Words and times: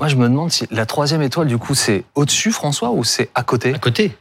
Moi, 0.00 0.08
je 0.08 0.16
me 0.16 0.28
demande 0.28 0.50
si 0.52 0.66
la 0.70 0.84
troisième 0.86 1.22
étoile, 1.22 1.46
du 1.46 1.58
coup, 1.58 1.74
c'est 1.74 2.04
au-dessus, 2.14 2.52
François, 2.52 2.90
ou 2.90 3.02
c'est 3.04 3.30
à 3.34 3.42
côté 3.42 3.74
À 3.74 3.78
côté. 3.78 4.16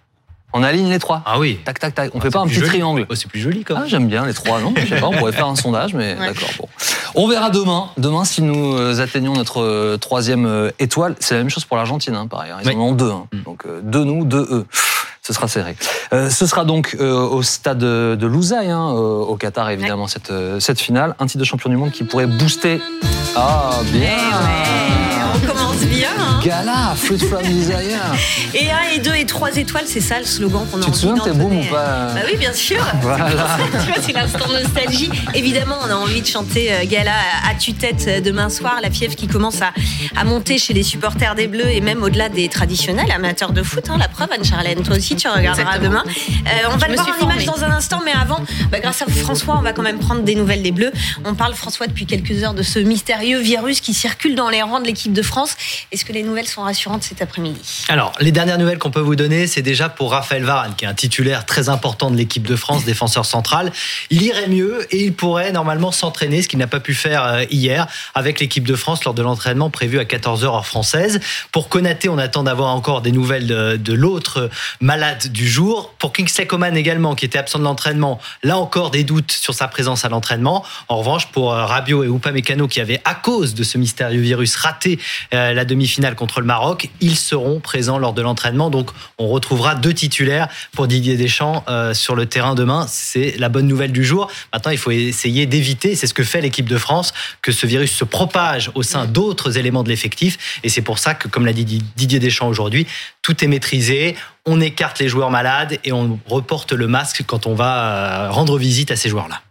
On 0.57 0.63
aligne 0.63 0.89
les 0.89 0.99
trois. 0.99 1.21
Ah 1.25 1.37
oui. 1.37 1.59
Tac, 1.65 1.79
tac, 1.79 1.93
tac. 1.93 2.11
On 2.13 2.19
Ah, 2.19 2.21
fait 2.21 2.29
pas 2.29 2.39
un 2.39 2.45
petit 2.45 2.55
joli. 2.55 2.67
triangle. 2.69 3.05
Oh, 3.09 3.15
c'est 3.15 3.27
plus 3.27 3.41
joli 3.41 3.65
quand 3.65 3.73
Ah, 3.75 3.79
même. 3.81 3.89
j'aime 3.89 4.07
bien 4.07 4.25
les 4.25 4.33
trois, 4.33 4.61
non 4.61 4.73
Je 4.77 4.85
sais 4.87 5.01
pas, 5.01 5.07
on 5.07 5.11
pourrait 5.11 5.33
faire 5.33 5.47
un 5.47 5.55
sondage, 5.57 5.93
mais 5.93 6.15
d'accord. 6.15 6.47
Bon. 6.57 6.69
On 7.15 7.27
verra 7.27 7.49
demain. 7.49 7.89
Demain, 7.97 8.23
si 8.23 8.41
nous 8.41 8.73
euh, 8.77 9.01
atteignons 9.01 9.33
notre 9.33 9.61
euh, 9.61 9.97
troisième 9.97 10.45
euh, 10.45 10.71
étoile, 10.79 11.15
c'est 11.19 11.33
la 11.35 11.41
même 11.41 11.49
chose 11.49 11.65
pour 11.65 11.75
l'Argentine, 11.75 12.15
hein, 12.15 12.27
pareil. 12.27 12.51
hein. 12.51 12.59
Ils 12.63 12.69
Oui. 12.69 12.75
en 12.75 12.79
ont 12.79 12.91
deux. 12.93 13.11
hein. 13.11 13.25
Mm. 13.33 13.41
Donc, 13.43 13.63
euh, 13.65 13.81
deux 13.83 14.05
nous, 14.05 14.23
deux 14.23 14.47
eux. 14.49 14.65
Ce 15.21 15.33
sera 15.33 15.49
serré. 15.49 15.75
Euh, 16.13 16.29
ce 16.29 16.45
sera 16.45 16.63
donc 16.63 16.95
euh, 17.01 17.11
au 17.19 17.41
stade 17.43 17.79
de 17.79 18.25
Louzaï, 18.27 18.69
hein, 18.69 18.91
euh, 18.93 19.25
au 19.25 19.35
Qatar, 19.35 19.69
évidemment, 19.71 20.07
cette, 20.07 20.29
euh, 20.31 20.61
cette 20.61 20.79
finale. 20.79 21.15
Un 21.19 21.25
titre 21.25 21.39
de 21.39 21.45
champion 21.45 21.69
du 21.69 21.75
monde 21.75 21.91
qui 21.91 22.05
pourrait 22.05 22.27
booster. 22.27 22.79
Ah, 23.35 23.71
bien 23.91 24.11
Eh 24.13 25.47
ouais, 25.47 25.53
on 25.53 25.64
commence 25.79 25.85
bien. 25.95 26.09
hein. 26.19 26.39
Gala, 26.43 26.93
Fruit 26.95 27.19
from 27.19 27.43
Desire. 27.43 27.99
Et 28.53 28.69
1 28.69 28.95
et 28.95 28.99
2 28.99 29.13
et 29.15 29.25
3 29.25 29.57
étoiles, 29.57 29.83
c'est 29.85 29.99
ça 30.01 30.19
le 30.19 30.25
slogan 30.25 30.65
qu'on 30.71 30.81
a 30.81 30.85
Tu 30.85 30.91
te 30.91 30.95
souviens, 30.97 31.21
t'es 31.23 31.31
boum 31.31 31.57
ou 31.57 31.63
pas? 31.65 32.11
Bah 32.13 32.21
oui, 32.25 32.37
bien 32.37 32.53
sûr. 32.53 32.77
Voilà. 33.01 33.27
tu 33.71 33.91
vois, 33.91 34.01
c'est 34.01 34.13
l'instant 34.13 34.47
nostalgie. 34.47 35.09
Évidemment, 35.33 35.75
on 35.85 35.89
a 35.89 35.95
envie 35.95 36.21
de 36.21 36.27
chanter 36.27 36.71
euh, 36.71 36.85
Gala 36.85 37.11
à 37.49 37.55
tue-tête 37.55 38.05
euh, 38.07 38.21
demain 38.21 38.49
soir, 38.49 38.79
la 38.81 38.89
fièvre 38.89 39.15
qui 39.15 39.27
commence 39.27 39.61
à, 39.61 39.71
à 40.15 40.23
monter 40.23 40.57
chez 40.57 40.73
les 40.73 40.83
supporters 40.83 41.35
des 41.35 41.47
Bleus 41.47 41.69
et 41.69 41.81
même 41.81 42.01
au-delà 42.03 42.29
des 42.29 42.47
traditionnels 42.49 43.11
amateurs 43.11 43.51
de 43.51 43.61
foot. 43.63 43.89
hein. 43.89 43.97
la 43.99 44.07
preuve, 44.07 44.29
Anne-Charlène, 44.31 44.81
toi 44.83 44.95
aussi, 44.95 45.15
tu 45.15 45.27
regarderas 45.27 45.75
Exactement. 45.75 46.01
demain. 46.03 46.03
Euh, 46.07 46.69
on 46.73 46.77
va 46.77 46.87
Je 46.87 46.91
le 46.91 46.97
voir 46.97 47.17
en 47.19 47.23
image 47.25 47.45
dans 47.45 47.63
un 47.63 47.71
instant, 47.71 47.99
mais 48.05 48.11
avant, 48.13 48.39
bah, 48.71 48.79
grâce 48.79 49.01
à 49.01 49.05
François, 49.07 49.57
on 49.57 49.61
va 49.61 49.73
quand 49.73 49.83
même 49.83 49.99
prendre 49.99 50.21
des 50.23 50.35
nouvelles 50.35 50.63
des 50.63 50.71
Bleus. 50.71 50.91
On 51.25 51.35
parle, 51.35 51.53
François, 51.53 51.87
depuis 51.87 52.05
quelques 52.05 52.43
heures 52.43 52.53
de 52.53 52.63
ce 52.63 52.79
mystérieux 52.79 53.39
virus 53.39 53.81
qui 53.81 53.93
circule 53.93 54.35
dans 54.35 54.49
les 54.49 54.61
rangs 54.61 54.79
de 54.79 54.85
l'équipe 54.87 55.13
de 55.13 55.21
France. 55.21 55.55
Est-ce 55.91 56.05
que 56.05 56.13
les 56.13 56.23
nouvelles 56.23 56.47
sont 56.47 56.61
rassurantes 56.61 57.03
cet 57.03 57.21
après-midi 57.21 57.85
Alors, 57.89 58.13
les 58.19 58.31
dernières 58.31 58.57
nouvelles 58.57 58.79
qu'on 58.79 58.91
peut 58.91 58.99
vous 58.99 59.15
donner, 59.15 59.47
c'est 59.47 59.61
déjà 59.61 59.89
pour 59.89 60.11
Raphaël 60.11 60.43
Varane, 60.43 60.75
qui 60.75 60.85
est 60.85 60.87
un 60.87 60.93
titulaire 60.93 61.45
très 61.45 61.69
important 61.69 62.11
de 62.11 62.17
l'équipe 62.17 62.45
de 62.45 62.55
France, 62.55 62.85
défenseur 62.85 63.25
central. 63.25 63.71
Il 64.09 64.23
irait 64.23 64.47
mieux 64.47 64.85
et 64.91 65.03
il 65.03 65.13
pourrait 65.13 65.51
normalement 65.51 65.91
s'entraîner, 65.91 66.41
ce 66.41 66.47
qu'il 66.47 66.59
n'a 66.59 66.67
pas 66.67 66.79
pu 66.79 66.93
faire 66.93 67.23
euh, 67.23 67.43
hier 67.49 67.87
avec 68.13 68.39
l'équipe 68.39 68.65
de 68.65 68.75
France 68.75 69.03
lors 69.03 69.13
de 69.13 69.21
l'entraînement 69.21 69.69
prévu 69.69 69.99
à 69.99 70.03
14h 70.03 70.45
heure 70.45 70.65
française. 70.65 71.19
Pour 71.51 71.69
Konaté, 71.69 72.09
on 72.09 72.17
attend 72.17 72.43
d'avoir 72.43 72.73
encore 72.73 73.01
des 73.01 73.11
nouvelles 73.11 73.47
de, 73.47 73.93
l'autre 73.93 74.49
malade 74.81 75.31
du 75.31 75.47
jour. 75.47 75.93
Pour 75.97 76.11
Kingsley 76.13 76.45
Coman 76.45 76.75
également, 76.75 77.15
qui 77.15 77.25
était 77.25 77.37
absent 77.37 77.59
de 77.59 77.63
l'entraînement, 77.63 78.19
là 78.43 78.57
encore 78.57 78.91
des 78.91 79.03
doutes 79.03 79.31
sur 79.31 79.53
sa 79.53 79.67
présence 79.67 80.05
à 80.05 80.09
l'entraînement. 80.09 80.65
En 80.87 80.97
revanche, 80.97 81.27
pour 81.27 81.53
euh, 81.53 81.65
Rabiot 81.65 82.03
et 82.03 82.07
Upamecano, 82.07 82.67
qui 82.67 82.81
avaient 82.81 83.01
à 83.05 83.15
cause 83.15 83.55
de 83.55 83.63
ce 83.63 83.77
mystérieux 83.77 84.21
virus 84.21 84.55
raté 84.55 84.99
euh, 85.33 85.53
la 85.55 85.65
demi-finale 85.65 86.15
contre 86.15 86.39
le 86.39 86.45
Maroc, 86.45 86.89
ils 87.01 87.15
seront 87.15 87.59
présents 87.59 87.97
lors 87.97 88.13
de 88.13 88.21
l'entraînement. 88.21 88.69
Donc, 88.69 88.91
on 89.17 89.27
retrouvera 89.27 89.75
deux 89.75 89.93
titulaires 89.93 90.47
pour 90.73 90.87
Didier 90.87 91.17
Deschamps 91.17 91.63
euh, 91.67 91.93
sur 91.93 92.15
le 92.15 92.25
terrain 92.27 92.53
demain. 92.53 92.85
C'est 92.87 93.35
la 93.37 93.49
bonne 93.49 93.67
nouvelle 93.67 93.91
du 93.91 94.05
jour. 94.05 94.29
Maintenant, 94.53 94.71
il 94.71 94.77
faut 94.77 94.91
essayer 94.91 95.45
d'éviter, 95.45 95.95
c'est 95.95 96.07
ce 96.07 96.13
que 96.13 96.23
fait 96.23 96.41
l'équipe 96.41 96.69
de 96.69 96.77
France, 96.77 97.13
que 97.41 97.51
ce 97.51 97.65
virus 97.65 97.91
se 97.91 98.03
propage 98.03 98.71
au 98.75 98.83
sein 98.83 99.05
d'autres 99.05 99.57
éléments 99.57 99.83
de 99.83 99.89
l'effectif. 99.89 100.59
Et 100.63 100.69
c'est 100.69 100.81
pour 100.81 100.99
ça 100.99 101.15
que, 101.15 101.27
comme 101.27 101.45
l'a 101.45 101.53
dit 101.53 101.65
Didier 101.95 102.19
Deschamps 102.19 102.47
aujourd'hui, 102.47 102.85
tout 103.21 103.43
est 103.43 103.47
maîtrisé. 103.47 104.15
On 104.45 104.61
écarte 104.61 104.99
les 104.99 105.09
joueurs 105.09 105.31
malades 105.31 105.79
et 105.83 105.91
on 105.91 106.19
reporte 106.27 106.73
le 106.73 106.87
masque 106.87 107.23
quand 107.25 107.47
on 107.47 107.55
va 107.55 108.27
euh, 108.27 108.31
rendre 108.31 108.57
visite 108.57 108.91
à 108.91 108.95
ces 108.95 109.09
joueurs-là. 109.09 109.41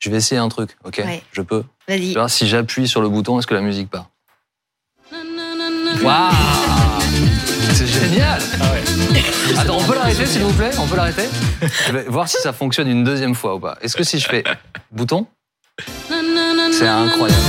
Je 0.00 0.10
vais 0.10 0.18
essayer 0.18 0.38
un 0.38 0.50
truc, 0.50 0.76
ok? 0.84 1.00
Ouais. 1.04 1.22
Je 1.32 1.40
peux? 1.40 1.64
Vas-y. 1.88 2.14
Si 2.28 2.46
j'appuie 2.46 2.86
sur 2.86 3.00
le 3.00 3.08
bouton, 3.08 3.38
est-ce 3.38 3.46
que 3.46 3.54
la 3.54 3.62
musique 3.62 3.88
part? 3.88 4.10
Waouh. 6.02 6.32
C'est 7.72 7.86
génial. 7.86 8.40
Attends, 9.58 9.78
on 9.78 9.84
peut 9.84 9.94
l'arrêter 9.94 10.26
s'il 10.26 10.42
vous 10.42 10.52
plaît? 10.52 10.70
On 10.78 10.86
peut 10.86 10.96
l'arrêter? 10.96 11.28
Je 11.86 11.92
vais 11.92 12.04
voir 12.04 12.28
si 12.28 12.36
ça 12.40 12.52
fonctionne 12.52 12.88
une 12.88 13.04
deuxième 13.04 13.34
fois 13.34 13.56
ou 13.56 13.60
pas. 13.60 13.76
Est-ce 13.80 13.96
que 13.96 14.04
si 14.04 14.18
je 14.18 14.28
fais 14.28 14.44
bouton? 14.90 15.26
C'est 16.72 16.88
incroyable. 16.88 17.40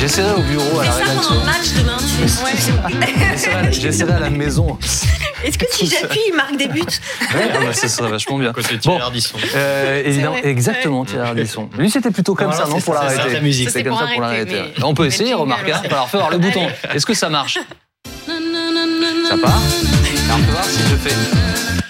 J'essaierai 0.00 0.32
au 0.32 0.42
bureau 0.42 0.80
à 0.80 0.84
la 0.84 0.90
ça 0.90 0.96
rédaction. 0.98 1.22
pendant 1.28 1.40
le 1.40 1.46
match 1.46 1.72
demain. 1.78 1.96
J'essaierai- 2.20 3.72
J'essaierai 3.72 4.12
à 4.14 4.18
la 4.18 4.30
maison. 4.30 4.76
Est-ce 5.44 5.58
que 5.58 5.64
si 5.70 5.86
ça. 5.86 5.96
j'appuie, 6.02 6.20
il 6.28 6.34
marque 6.36 6.56
des 6.56 6.66
buts 6.68 6.80
Ouais, 6.82 7.50
ah 7.54 7.58
bah, 7.60 7.72
ce 7.72 7.86
serait 7.88 8.10
vachement 8.10 8.38
bien. 8.38 8.52
Côté 8.52 8.78
Bon. 8.84 8.98
Ardisson. 8.98 9.36
Euh, 9.54 10.02
évidemment, 10.04 10.36
exactement, 10.42 11.04
Thierry 11.04 11.28
Ardisson. 11.28 11.68
Lui, 11.78 11.88
c'était 11.90 12.10
plutôt 12.10 12.34
comme 12.34 12.48
Voilà, 12.48 12.64
ça, 12.64 12.68
non, 12.70 12.80
pour 12.80 12.94
ça, 12.94 13.00
c'est 13.08 13.16
l'arrêter. 13.16 13.28
ça, 13.28 13.34
la 13.34 13.40
musique. 13.40 13.68
C'est 13.70 13.78
C'est 13.78 13.82
comme 13.84 13.92
pour 13.92 14.00
ça 14.00 14.14
pour 14.14 14.24
arrêter, 14.24 14.54
l'arrêter. 14.56 14.74
mais- 14.78 14.84
On 14.84 14.94
peut 14.94 15.02
mais 15.02 15.08
essayer, 15.08 15.34
remarque. 15.34 15.68
hein. 15.68 15.78
aussi. 15.80 15.86
Alors, 15.92 16.08
faire 16.08 16.30
le 16.30 16.38
bouton. 16.38 16.66
Est-ce 16.94 17.06
que 17.06 17.14
ça 17.14 17.28
marche? 17.28 17.58
Ça 17.58 19.36
part? 19.40 19.50
Alors, 19.52 20.38
on 20.38 20.42
peut 20.42 20.50
voir 20.52 20.64
si 20.64 20.78
je 20.90 20.96
fais. 20.96 21.81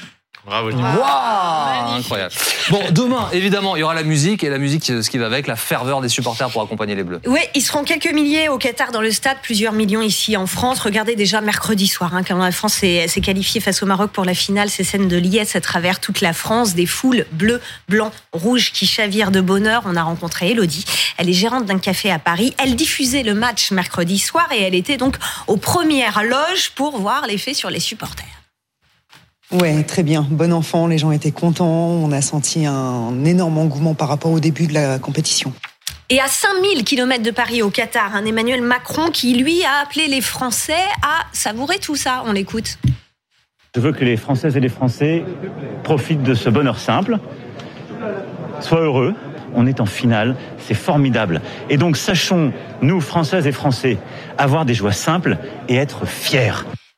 Bravo, 0.45 0.71
Waouh 0.71 1.97
Incroyable. 1.99 2.35
Bon, 2.71 2.81
demain, 2.91 3.29
évidemment, 3.33 3.77
il 3.77 3.81
y 3.81 3.83
aura 3.85 3.95
la 3.95 4.03
musique 4.03 4.43
et 4.43 4.49
la 4.49 4.59
musique, 4.59 4.85
ce 4.85 5.09
qui 5.09 5.19
va 5.19 5.27
avec, 5.27 5.47
la 5.47 5.55
ferveur 5.55 6.01
des 6.01 6.09
supporters 6.09 6.51
pour 6.51 6.63
accompagner 6.63 6.97
les 6.97 7.05
Bleus. 7.05 7.21
Oui, 7.27 7.41
ils 7.55 7.63
seront 7.63 7.85
quelques 7.85 8.13
milliers 8.13 8.49
au 8.49 8.59
Qatar 8.59 8.91
dans 8.91 9.01
le 9.01 9.13
stade, 9.13 9.37
plusieurs 9.43 9.73
millions 9.73 10.03
ici 10.03 10.37
en 10.37 10.47
France. 10.47 10.81
Regardez 10.81 11.15
déjà 11.15 11.41
mercredi 11.41 11.87
soir, 11.87 12.15
hein, 12.15 12.23
quand 12.27 12.37
la 12.37 12.51
France 12.51 12.75
s'est 12.75 13.07
s'est 13.07 13.21
qualifiée 13.21 13.61
face 13.61 13.83
au 13.83 13.87
Maroc 13.87 14.11
pour 14.11 14.25
la 14.25 14.35
finale, 14.35 14.69
ces 14.69 14.85
scènes 14.85 15.09
de 15.09 15.17
liesse 15.17 15.55
à 15.55 15.61
travers 15.61 16.01
toute 16.01 16.21
la 16.21 16.33
France, 16.33 16.75
des 16.75 16.87
foules 16.87 17.25
bleues, 17.33 17.61
blancs, 17.89 18.13
rouges 18.33 18.73
qui 18.73 18.87
chavirent 18.87 19.31
de 19.31 19.41
bonheur. 19.41 19.83
On 19.87 19.95
a 19.95 20.03
rencontré 20.03 20.51
Elodie. 20.51 20.85
Elle 21.19 21.29
est 21.29 21.35
gérante 21.35 21.67
d'un 21.67 21.79
café 21.79 22.11
à 22.11 22.19
Paris. 22.19 22.55
Elle 22.59 22.75
diffusait 22.75 23.23
le 23.23 23.35
match 23.35 23.71
mercredi 23.71 24.19
soir 24.19 24.49
et 24.53 24.63
elle 24.63 24.75
était 24.75 24.97
donc 24.97 25.17
aux 25.47 25.57
premières 25.57 26.25
loges 26.25 26.71
pour 26.75 26.99
voir 26.99 27.27
l'effet 27.27 27.55
sur 27.55 27.71
les 27.71 27.81
supporters. 27.81 28.32
Ouais, 29.53 29.83
très 29.83 30.03
bien. 30.03 30.27
Bon 30.31 30.51
enfant, 30.53 30.87
les 30.87 30.97
gens 30.97 31.13
étaient 31.13 31.31
contents. 31.31 31.67
On 31.67 32.11
a 32.11 32.23
senti 32.23 32.65
un 32.65 33.25
énorme 33.25 33.59
engouement 33.59 33.95
par 33.95 34.09
rapport 34.09 34.31
au 34.31 34.41
début 34.41 34.67
de 34.67 34.73
la 34.73 34.99
compétition. 34.99 35.53
Et 36.09 36.21
à 36.21 36.27
5000 36.27 36.85
km 36.85 37.23
de 37.23 37.31
Paris 37.31 37.63
au 37.63 37.71
Qatar, 37.71 38.17
un 38.17 38.25
Emmanuel 38.25 38.63
Macron 38.63 39.11
qui, 39.11 39.35
lui, 39.35 39.63
a 39.65 39.83
appelé 39.83 40.09
les 40.09 40.21
Français 40.21 40.85
à 41.03 41.27
savourer 41.33 41.79
tout 41.79 41.97
ça. 41.97 42.23
On 42.27 42.33
l'écoute. 42.33 42.79
Je 43.75 43.81
veux 43.81 43.93
que 43.93 44.05
les 44.05 44.17
Françaises 44.17 44.57
et 44.57 44.61
les 44.61 44.69
Français 44.69 45.25
profitent 45.85 46.23
de 46.23 46.35
ce 46.35 46.51
bonheur 46.51 46.79
simple, 46.79 47.19
soient 48.61 48.81
heureux. 48.81 49.15
On 49.55 49.67
est 49.67 49.81
en 49.81 49.87
finale, 49.87 50.37
c'est 50.59 50.75
formidable. 50.75 51.43
Et 51.69 51.77
donc 51.77 51.99
sachons, 51.99 52.53
nous, 52.81 53.01
Françaises 53.01 53.47
et 53.47 53.53
Français, 53.53 53.99
avoir 54.39 54.65
des 54.65 54.75
joies 54.75 54.93
simples 54.93 55.37
et 55.69 55.77
être 55.77 56.07
fiers. 56.07 56.53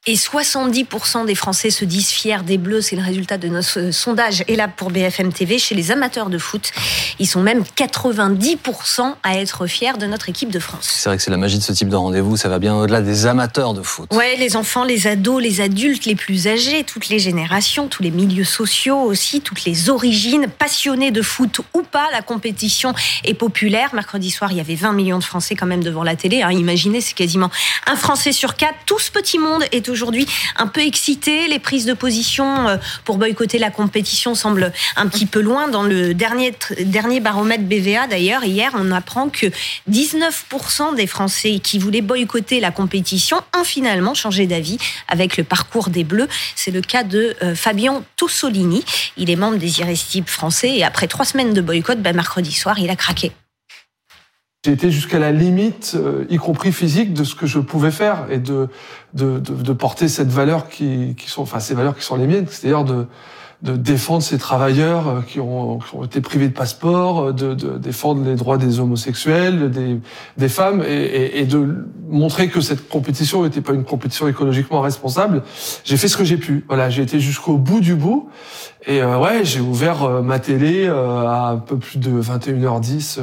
Et 0.07 0.17
70% 0.17 1.25
des 1.25 1.35
Français 1.35 1.71
se 1.71 1.87
disent 1.87 2.11
fiers 2.11 2.43
des 2.45 2.59
Bleus. 2.59 2.83
C'est 2.83 2.97
le 2.97 3.03
résultat 3.03 3.39
de 3.39 3.49
notre 3.49 3.79
euh, 3.81 3.91
sondage. 3.93 4.45
Et 4.49 4.57
là, 4.57 4.69
pour 4.69 4.91
BFM 4.91 5.33
TV, 5.33 5.59
chez 5.59 5.75
les 5.75 5.91
amateurs 5.91 6.29
de 6.29 6.37
foot, 6.37 6.73
ils 7.19 7.27
sont 7.27 7.41
même 7.41 7.63
90% 7.77 9.15
à 9.23 9.39
être 9.39 9.67
fiers 9.67 9.97
de 9.99 10.05
notre 10.05 10.29
équipe 10.29 10.51
de 10.51 10.59
France. 10.59 10.87
C'est 10.91 11.09
vrai 11.09 11.17
que 11.17 11.23
c'est 11.23 11.31
la 11.31 11.39
magie 11.39 11.57
de 11.57 11.63
ce 11.63 11.73
type 11.73 11.89
de 11.89 11.97
rendez-vous, 11.97 12.37
ça 12.37 12.51
va 12.51 12.59
bien 12.59 12.75
au-delà 12.77 13.01
des 13.01 13.25
amateurs 13.25 13.73
de 13.73 13.81
foot. 13.83 14.13
Ouais, 14.13 14.37
les 14.37 14.57
enfants, 14.57 14.85
les 14.85 15.07
ados, 15.07 15.43
les 15.43 15.63
adultes, 15.63 16.05
les 16.05 16.17
plus 16.17 16.49
âgés, 16.49 16.85
toutes 16.85 17.09
les 17.09 17.19
générations, 17.19 17.89
tous 17.89 18.03
les 18.03 18.11
milieux 18.11 18.45
sociaux 18.45 18.99
aussi, 19.01 19.41
toutes 19.41 19.65
les 19.65 19.89
origines, 19.89 20.49
passionnés 20.49 21.13
de 21.13 21.23
foot 21.23 21.61
ou 21.73 21.83
pas, 21.83 22.09
la 22.13 22.21
compétition 22.21 22.93
est 23.25 23.33
populaire. 23.35 23.95
Mercredi 23.95 24.31
soir, 24.31 24.53
il 24.53 24.59
y 24.59 24.61
avait 24.61 24.75
20 24.75 24.93
millions 24.93 25.19
de 25.19 25.25
Français 25.25 25.55
quand 25.55 25.67
même 25.67 25.83
devant 25.83 26.03
la 26.03 26.15
télé. 26.15 26.43
hein. 26.43 26.51
Imaginez, 26.53 27.01
c'est 27.01 27.15
quasiment 27.15 27.51
un 27.87 27.97
Français 27.97 28.33
sur 28.33 28.55
quatre. 28.57 28.75
Tout 28.85 28.99
ce 28.99 29.11
petit 29.11 29.39
monde 29.39 29.65
est 29.73 29.89
aujourd'hui 29.95 30.27
un 30.57 30.67
peu 30.67 30.83
excité. 30.83 31.49
Les 31.49 31.59
prises 31.59 31.87
de 31.87 31.95
position 31.95 32.69
euh, 32.69 32.77
pour 33.05 33.17
boycotter 33.17 33.59
la 33.59 33.71
compétition 33.71 34.35
semblent 34.35 34.73
un 34.97 35.07
petit 35.07 35.27
peu 35.27 35.41
loin. 35.41 35.69
Dans 35.69 35.85
le 35.85 36.13
dernier, 36.13 36.53
dernier 36.81 37.21
baromètre 37.21 37.65
BVA, 37.65 38.07
d'ailleurs, 38.07 38.45
hier, 38.45 38.73
on 38.75 38.91
apprend 38.91 39.29
que 39.31 39.47
19% 39.91 40.97
des 40.97 41.07
Français 41.07 41.61
qui 41.63 41.79
voulaient 41.79 42.03
boycotter 42.03 42.61
la 42.61 42.71
compétition 42.71 43.41
ont 43.57 43.65
finalement 43.65 44.15
changé 44.15 44.47
d'avis 44.47 44.79
avec 45.09 45.37
le 45.37 45.45
parcours 45.45 45.89
des 45.89 46.05
Bleus. 46.05 46.29
C'est 46.57 46.73
le 46.73 46.81
cas 46.81 47.05
de 47.05 47.37
euh, 47.43 47.55
Fabien 47.55 48.03
Tossolini. 48.17 48.85
Il 49.17 49.31
est 49.31 49.37
membre 49.37 49.59
des 49.59 49.81
Irrésistibles 49.81 50.29
français 50.29 50.77
et 50.77 50.85
après 50.85 51.07
trois 51.07 51.25
semaines 51.25 51.55
de 51.55 51.61
boycott, 51.61 52.01
ben, 52.01 52.15
mercredi 52.15 52.53
soir, 52.53 52.79
il 52.79 52.91
a 52.91 52.97
craqué. 52.97 53.33
J'ai 54.65 54.73
été 54.73 54.91
jusqu'à 54.91 55.19
la 55.19 55.31
limite, 55.31 55.93
euh, 55.95 56.25
y 56.31 56.39
compris 56.39 56.73
physique, 56.73 57.13
de 57.13 57.23
ce 57.23 57.35
que 57.35 57.47
je 57.47 57.59
pouvais 57.59 57.91
faire 57.91 58.29
et 58.31 58.39
de, 58.39 58.69
de, 59.13 59.39
de, 59.39 59.73
porter 59.75 60.09
cette 60.09 60.31
valeur 60.31 60.71
qui, 60.71 61.15
qui 61.19 61.29
sont, 61.29 61.43
enfin, 61.43 61.61
ces 61.61 61.75
valeurs 61.75 61.95
qui 61.95 62.03
sont 62.03 62.17
les 62.17 62.27
miennes, 62.27 62.47
c'est-à-dire 62.49 62.83
de, 62.83 63.07
de 63.65 63.77
défendre 63.77 64.23
ces 64.23 64.39
travailleurs 64.39 65.09
euh, 65.09 65.21
qui 65.27 65.41
ont, 65.41 65.79
qui 65.79 65.97
ont 65.97 66.05
été 66.05 66.21
privés 66.21 66.49
de 66.49 66.53
passeport, 66.53 67.33
de, 67.33 67.55
de, 67.55 67.79
défendre 67.79 68.25
les 68.25 68.37
droits 68.37 68.59
des 68.59 68.79
homosexuels, 68.79 69.71
des, 69.71 69.99
des 70.37 70.49
femmes, 70.49 70.85
et, 70.87 70.93
et, 70.93 71.41
et, 71.41 71.45
de 71.47 71.87
montrer 72.09 72.49
que 72.49 72.61
cette 72.61 72.89
compétition 72.89 73.43
n'était 73.43 73.63
pas 73.63 73.73
une 73.73 73.85
compétition 73.85 74.29
écologiquement 74.29 74.81
responsable. 74.81 75.43
J'ai 75.83 75.97
fait 75.97 76.09
ce 76.09 76.17
que 76.17 76.25
j'ai 76.25 76.37
pu. 76.37 76.65
Voilà, 76.69 76.91
j'ai 76.91 77.03
été 77.03 77.19
jusqu'au 77.19 77.57
bout 77.57 77.81
du 77.81 77.95
bout. 77.95 78.29
Et 78.87 79.03
euh, 79.03 79.19
ouais, 79.19 79.45
j'ai 79.45 79.61
ouvert 79.61 80.05
euh, 80.05 80.23
ma 80.23 80.39
télé 80.39 80.87
euh, 80.87 81.27
à 81.27 81.49
un 81.51 81.57
peu 81.57 81.79
plus 81.79 81.99
de 81.99 82.21
21h10 82.21 83.21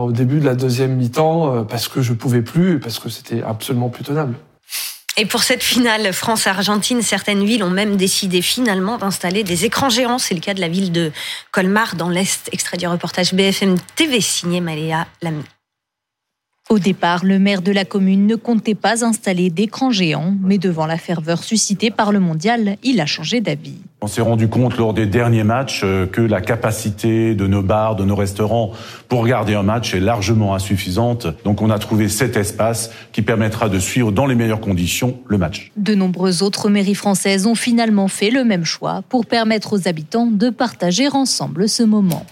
au 0.00 0.12
début 0.12 0.38
de 0.38 0.44
la 0.44 0.54
deuxième 0.54 0.96
mi-temps 0.96 1.64
parce 1.64 1.88
que 1.88 2.02
je 2.02 2.12
pouvais 2.12 2.42
plus, 2.42 2.78
parce 2.78 2.98
que 2.98 3.08
c'était 3.08 3.42
absolument 3.42 3.88
plus 3.88 4.04
tenable. 4.04 4.34
Et 5.18 5.24
pour 5.24 5.42
cette 5.42 5.62
finale 5.62 6.12
France-Argentine, 6.12 7.00
certaines 7.00 7.44
villes 7.46 7.64
ont 7.64 7.70
même 7.70 7.96
décidé 7.96 8.42
finalement 8.42 8.98
d'installer 8.98 9.44
des 9.44 9.64
écrans 9.64 9.88
géants. 9.88 10.18
C'est 10.18 10.34
le 10.34 10.40
cas 10.40 10.52
de 10.52 10.60
la 10.60 10.68
ville 10.68 10.92
de 10.92 11.10
Colmar 11.52 11.96
dans 11.96 12.10
l'Est. 12.10 12.50
Extrait 12.52 12.76
du 12.76 12.86
reportage 12.86 13.32
BFM 13.32 13.76
TV 13.96 14.20
signé 14.20 14.60
Maléa 14.60 15.06
Lamy. 15.22 15.44
Au 16.68 16.80
départ, 16.80 17.24
le 17.24 17.38
maire 17.38 17.62
de 17.62 17.70
la 17.70 17.84
commune 17.84 18.26
ne 18.26 18.34
comptait 18.34 18.74
pas 18.74 19.04
installer 19.04 19.50
d'écran 19.50 19.92
géant, 19.92 20.34
mais 20.42 20.58
devant 20.58 20.86
la 20.86 20.98
ferveur 20.98 21.44
suscitée 21.44 21.92
par 21.92 22.10
le 22.10 22.18
mondial, 22.18 22.76
il 22.82 23.00
a 23.00 23.06
changé 23.06 23.40
d'avis. 23.40 23.76
On 24.02 24.08
s'est 24.08 24.20
rendu 24.20 24.48
compte 24.48 24.76
lors 24.76 24.92
des 24.92 25.06
derniers 25.06 25.44
matchs 25.44 25.82
euh, 25.84 26.06
que 26.06 26.20
la 26.20 26.40
capacité 26.40 27.36
de 27.36 27.46
nos 27.46 27.62
bars, 27.62 27.94
de 27.94 28.04
nos 28.04 28.16
restaurants 28.16 28.72
pour 29.08 29.20
regarder 29.20 29.54
un 29.54 29.62
match 29.62 29.94
est 29.94 30.00
largement 30.00 30.56
insuffisante. 30.56 31.28
Donc 31.44 31.62
on 31.62 31.70
a 31.70 31.78
trouvé 31.78 32.08
cet 32.08 32.36
espace 32.36 32.90
qui 33.12 33.22
permettra 33.22 33.68
de 33.68 33.78
suivre 33.78 34.10
dans 34.10 34.26
les 34.26 34.34
meilleures 34.34 34.60
conditions 34.60 35.20
le 35.28 35.38
match. 35.38 35.70
De 35.76 35.94
nombreuses 35.94 36.42
autres 36.42 36.68
mairies 36.68 36.96
françaises 36.96 37.46
ont 37.46 37.54
finalement 37.54 38.08
fait 38.08 38.30
le 38.30 38.42
même 38.42 38.64
choix 38.64 39.02
pour 39.08 39.26
permettre 39.26 39.72
aux 39.72 39.86
habitants 39.86 40.26
de 40.26 40.50
partager 40.50 41.06
ensemble 41.08 41.68
ce 41.68 41.84
moment. 41.84 42.26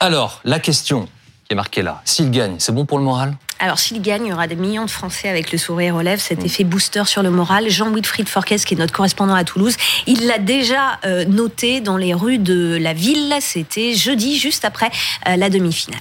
Alors, 0.00 0.42
la 0.44 0.58
question 0.58 1.08
marqué 1.54 1.82
là. 1.82 2.00
S'il 2.04 2.30
gagne, 2.30 2.56
c'est 2.58 2.72
bon 2.72 2.86
pour 2.86 2.98
le 2.98 3.04
moral? 3.04 3.36
Alors, 3.58 3.78
s'il 3.78 4.02
gagne, 4.02 4.26
il 4.26 4.30
y 4.30 4.32
aura 4.32 4.48
des 4.48 4.56
millions 4.56 4.84
de 4.84 4.90
Français 4.90 5.28
avec 5.28 5.52
le 5.52 5.58
sourire 5.58 5.94
aux 5.94 6.00
lèvres, 6.00 6.20
cet 6.20 6.42
mm. 6.42 6.46
effet 6.46 6.64
booster 6.64 7.04
sur 7.04 7.22
le 7.22 7.30
moral. 7.30 7.70
Jean-Wilfried 7.70 8.28
Forquès, 8.28 8.64
qui 8.64 8.74
est 8.74 8.76
notre 8.76 8.92
correspondant 8.92 9.34
à 9.34 9.44
Toulouse, 9.44 9.76
il 10.06 10.26
l'a 10.26 10.38
déjà 10.38 10.98
euh, 11.04 11.24
noté 11.24 11.80
dans 11.80 11.96
les 11.96 12.12
rues 12.12 12.38
de 12.38 12.76
la 12.80 12.92
ville. 12.92 13.34
C'était 13.40 13.94
jeudi, 13.94 14.36
juste 14.36 14.64
après 14.64 14.90
euh, 15.28 15.36
la 15.36 15.48
demi-finale. 15.48 16.00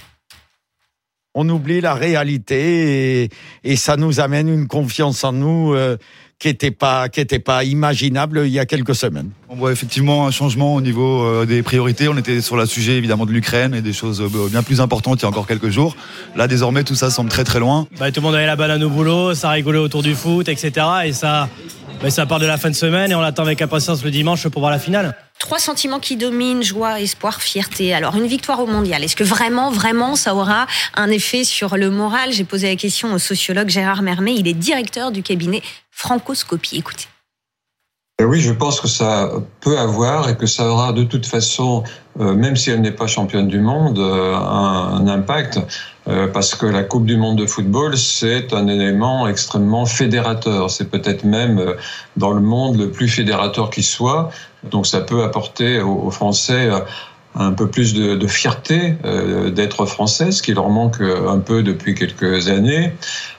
On 1.33 1.47
oublie 1.47 1.79
la 1.79 1.93
réalité 1.93 3.29
et, 3.63 3.75
ça 3.77 3.95
nous 3.95 4.19
amène 4.19 4.49
une 4.49 4.67
confiance 4.67 5.23
en 5.23 5.31
nous 5.31 5.73
euh, 5.73 5.97
qui 6.41 6.47
n'était 6.47 6.71
pas 6.71 7.07
qui 7.07 7.19
était 7.19 7.37
pas 7.37 7.63
imaginable 7.63 8.41
il 8.45 8.51
y 8.51 8.57
a 8.57 8.65
quelques 8.65 8.95
semaines. 8.95 9.29
On 9.47 9.55
voit 9.55 9.71
effectivement 9.71 10.25
un 10.25 10.31
changement 10.31 10.73
au 10.73 10.81
niveau 10.81 11.23
euh, 11.23 11.45
des 11.45 11.61
priorités. 11.61 12.07
On 12.07 12.17
était 12.17 12.41
sur 12.41 12.57
le 12.57 12.65
sujet 12.65 12.93
évidemment 12.93 13.27
de 13.27 13.31
l'Ukraine 13.31 13.75
et 13.75 13.81
des 13.81 13.93
choses 13.93 14.21
euh, 14.21 14.49
bien 14.49 14.63
plus 14.63 14.81
importantes 14.81 15.19
il 15.19 15.23
y 15.23 15.25
a 15.25 15.29
encore 15.29 15.45
quelques 15.45 15.69
jours. 15.69 15.95
Là 16.35 16.47
désormais 16.47 16.83
tout 16.83 16.95
ça 16.95 17.11
semble 17.11 17.29
très 17.29 17.43
très 17.43 17.59
loin. 17.59 17.87
Bah, 17.99 18.11
tout 18.11 18.21
le 18.21 18.25
monde 18.25 18.33
avait 18.33 18.47
la 18.47 18.55
banane 18.55 18.83
au 18.83 18.89
boulot, 18.89 19.35
ça 19.35 19.51
rigolait 19.51 19.77
autour 19.77 20.01
du 20.01 20.15
foot, 20.15 20.49
etc. 20.49 20.87
Et 21.05 21.13
ça, 21.13 21.47
bah, 22.01 22.09
ça 22.09 22.25
part 22.25 22.39
de 22.39 22.47
la 22.47 22.57
fin 22.57 22.71
de 22.71 22.75
semaine 22.75 23.11
et 23.11 23.15
on 23.15 23.21
attend 23.21 23.43
avec 23.43 23.61
impatience 23.61 24.03
le 24.03 24.09
dimanche 24.09 24.47
pour 24.47 24.61
voir 24.61 24.71
la 24.71 24.79
finale. 24.79 25.15
Trois 25.41 25.57
sentiments 25.57 25.99
qui 25.99 26.17
dominent, 26.17 26.61
joie, 26.61 27.01
espoir, 27.01 27.41
fierté. 27.41 27.95
Alors, 27.95 28.15
une 28.15 28.27
victoire 28.27 28.59
au 28.59 28.67
mondial, 28.67 29.03
est-ce 29.03 29.15
que 29.15 29.23
vraiment, 29.23 29.71
vraiment, 29.71 30.15
ça 30.15 30.35
aura 30.35 30.67
un 30.93 31.09
effet 31.09 31.43
sur 31.43 31.77
le 31.77 31.89
moral? 31.89 32.31
J'ai 32.31 32.43
posé 32.43 32.69
la 32.69 32.75
question 32.75 33.11
au 33.11 33.17
sociologue 33.17 33.67
Gérard 33.67 34.03
Mermet, 34.03 34.35
il 34.35 34.47
est 34.47 34.53
directeur 34.53 35.11
du 35.11 35.23
cabinet 35.23 35.63
Francoscopie. 35.89 36.77
Écoutez. 36.77 37.07
Eh 38.21 38.23
oui, 38.23 38.39
je 38.39 38.53
pense 38.53 38.79
que 38.79 38.87
ça 38.87 39.31
peut 39.61 39.79
avoir 39.79 40.29
et 40.29 40.37
que 40.37 40.45
ça 40.45 40.69
aura 40.69 40.93
de 40.93 41.03
toute 41.03 41.25
façon, 41.25 41.83
euh, 42.19 42.35
même 42.35 42.55
si 42.55 42.69
elle 42.69 42.81
n'est 42.81 42.91
pas 42.91 43.07
championne 43.07 43.47
du 43.47 43.59
monde, 43.59 43.97
euh, 43.97 44.35
un, 44.35 45.07
impact 45.07 45.59
euh, 46.07 46.27
parce 46.27 46.55
que 46.55 46.65
la 46.65 46.83
Coupe 46.83 47.05
du 47.05 47.17
monde 47.17 47.37
de 47.37 47.45
football, 47.45 47.97
c'est 47.97 48.53
un 48.53 48.67
élément 48.67 49.27
extrêmement 49.27 49.85
fédérateur. 49.85 50.71
C'est 50.71 50.89
peut-être 50.89 51.23
même 51.23 51.75
dans 52.17 52.31
le 52.31 52.41
monde 52.41 52.77
le 52.77 52.89
plus 52.89 53.07
fédérateur 53.07 53.69
qui 53.69 53.83
soit. 53.83 54.31
Donc 54.63 54.87
ça 54.87 55.01
peut 55.01 55.23
apporter 55.23 55.79
aux 55.79 56.11
Français 56.11 56.69
un 57.35 57.53
peu 57.53 57.67
plus 57.67 57.93
de, 57.93 58.15
de 58.15 58.27
fierté 58.27 58.95
euh, 59.05 59.49
d'être 59.49 59.85
français, 59.85 60.31
ce 60.31 60.41
qui 60.41 60.53
leur 60.53 60.69
manque 60.69 61.01
un 61.01 61.39
peu 61.39 61.63
depuis 61.63 61.95
quelques 61.95 62.49
années, 62.49 62.93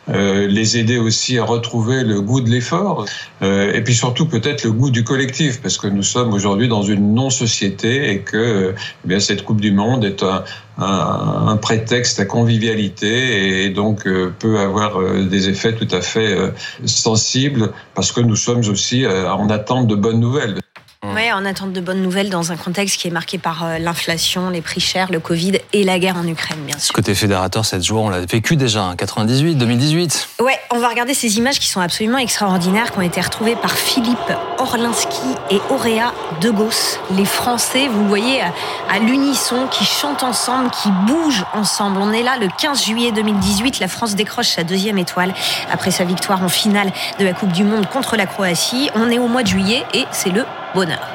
euh, 0.08 0.48
les 0.48 0.78
aider 0.78 0.98
aussi 0.98 1.38
à 1.38 1.44
retrouver 1.44 2.02
le 2.02 2.20
goût 2.20 2.40
de 2.40 2.50
l'effort, 2.50 3.06
euh, 3.42 3.72
et 3.72 3.84
puis 3.84 3.94
surtout 3.94 4.26
peut-être 4.26 4.64
le 4.64 4.72
goût 4.72 4.90
du 4.90 5.04
collectif, 5.04 5.62
parce 5.62 5.78
que 5.78 5.86
nous 5.86 6.02
sommes 6.02 6.32
aujourd'hui 6.32 6.66
dans 6.66 6.82
une 6.82 7.14
non-société 7.14 8.10
et 8.10 8.18
que 8.18 8.74
eh 9.04 9.08
bien 9.08 9.20
cette 9.20 9.44
Coupe 9.44 9.60
du 9.60 9.70
Monde 9.70 10.04
est 10.04 10.24
un, 10.24 10.42
un, 10.78 11.46
un 11.48 11.56
prétexte 11.56 12.18
à 12.18 12.24
convivialité 12.24 13.64
et 13.64 13.70
donc 13.70 14.08
euh, 14.08 14.34
peut 14.36 14.58
avoir 14.58 15.00
euh, 15.00 15.22
des 15.22 15.48
effets 15.48 15.72
tout 15.72 15.88
à 15.92 16.00
fait 16.00 16.36
sensibles, 16.84 17.70
parce 17.94 18.10
que 18.10 18.20
nous 18.20 18.36
sommes 18.36 18.68
aussi 18.68 19.06
en 19.06 19.48
attente 19.50 19.86
de 19.86 19.94
bonnes 19.94 20.18
nouvelles. 20.18 20.58
Mmh. 21.04 21.16
Oui, 21.16 21.32
en 21.32 21.44
attente 21.44 21.72
de 21.72 21.80
bonnes 21.80 22.00
nouvelles 22.00 22.30
dans 22.30 22.52
un 22.52 22.56
contexte 22.56 23.00
qui 23.00 23.08
est 23.08 23.10
marqué 23.10 23.36
par 23.36 23.64
euh, 23.64 23.78
l'inflation, 23.78 24.50
les 24.50 24.60
prix 24.60 24.78
chers, 24.78 25.10
le 25.10 25.18
Covid 25.18 25.58
et 25.72 25.82
la 25.82 25.98
guerre 25.98 26.16
en 26.16 26.24
Ukraine, 26.24 26.60
bien 26.64 26.78
sûr. 26.78 26.86
Ce 26.86 26.92
côté 26.92 27.16
fédérateur, 27.16 27.64
cette 27.64 27.82
jour, 27.82 28.04
on 28.04 28.08
l'a 28.08 28.20
vécu 28.20 28.54
déjà 28.54 28.84
en 28.84 28.94
98, 28.94 29.56
2018. 29.56 30.28
Ouais, 30.40 30.56
on 30.70 30.78
va 30.78 30.88
regarder 30.88 31.12
ces 31.14 31.38
images 31.38 31.58
qui 31.58 31.66
sont 31.66 31.80
absolument 31.80 32.18
extraordinaires, 32.18 32.92
qui 32.92 32.98
ont 32.98 33.02
été 33.02 33.20
retrouvées 33.20 33.56
par 33.56 33.72
Philippe 33.72 34.16
Orlinski 34.58 35.18
et 35.50 35.60
Auréa 35.70 36.14
Degos. 36.40 37.00
Les 37.16 37.24
Français, 37.24 37.88
vous 37.88 38.06
voyez, 38.06 38.40
à 38.88 39.00
l'unisson, 39.00 39.66
qui 39.72 39.84
chantent 39.84 40.22
ensemble, 40.22 40.70
qui 40.70 40.88
bougent 41.08 41.44
ensemble. 41.52 41.98
On 42.00 42.12
est 42.12 42.22
là 42.22 42.36
le 42.40 42.46
15 42.46 42.84
juillet 42.84 43.10
2018. 43.10 43.80
La 43.80 43.88
France 43.88 44.14
décroche 44.14 44.50
sa 44.50 44.62
deuxième 44.62 44.98
étoile 44.98 45.34
après 45.68 45.90
sa 45.90 46.04
victoire 46.04 46.44
en 46.44 46.48
finale 46.48 46.92
de 47.18 47.24
la 47.24 47.32
Coupe 47.32 47.50
du 47.50 47.64
Monde 47.64 47.88
contre 47.88 48.16
la 48.16 48.26
Croatie. 48.26 48.88
On 48.94 49.10
est 49.10 49.18
au 49.18 49.26
mois 49.26 49.42
de 49.42 49.48
juillet 49.48 49.82
et 49.94 50.04
c'est 50.12 50.30
le 50.30 50.44
bonheur. 50.74 51.08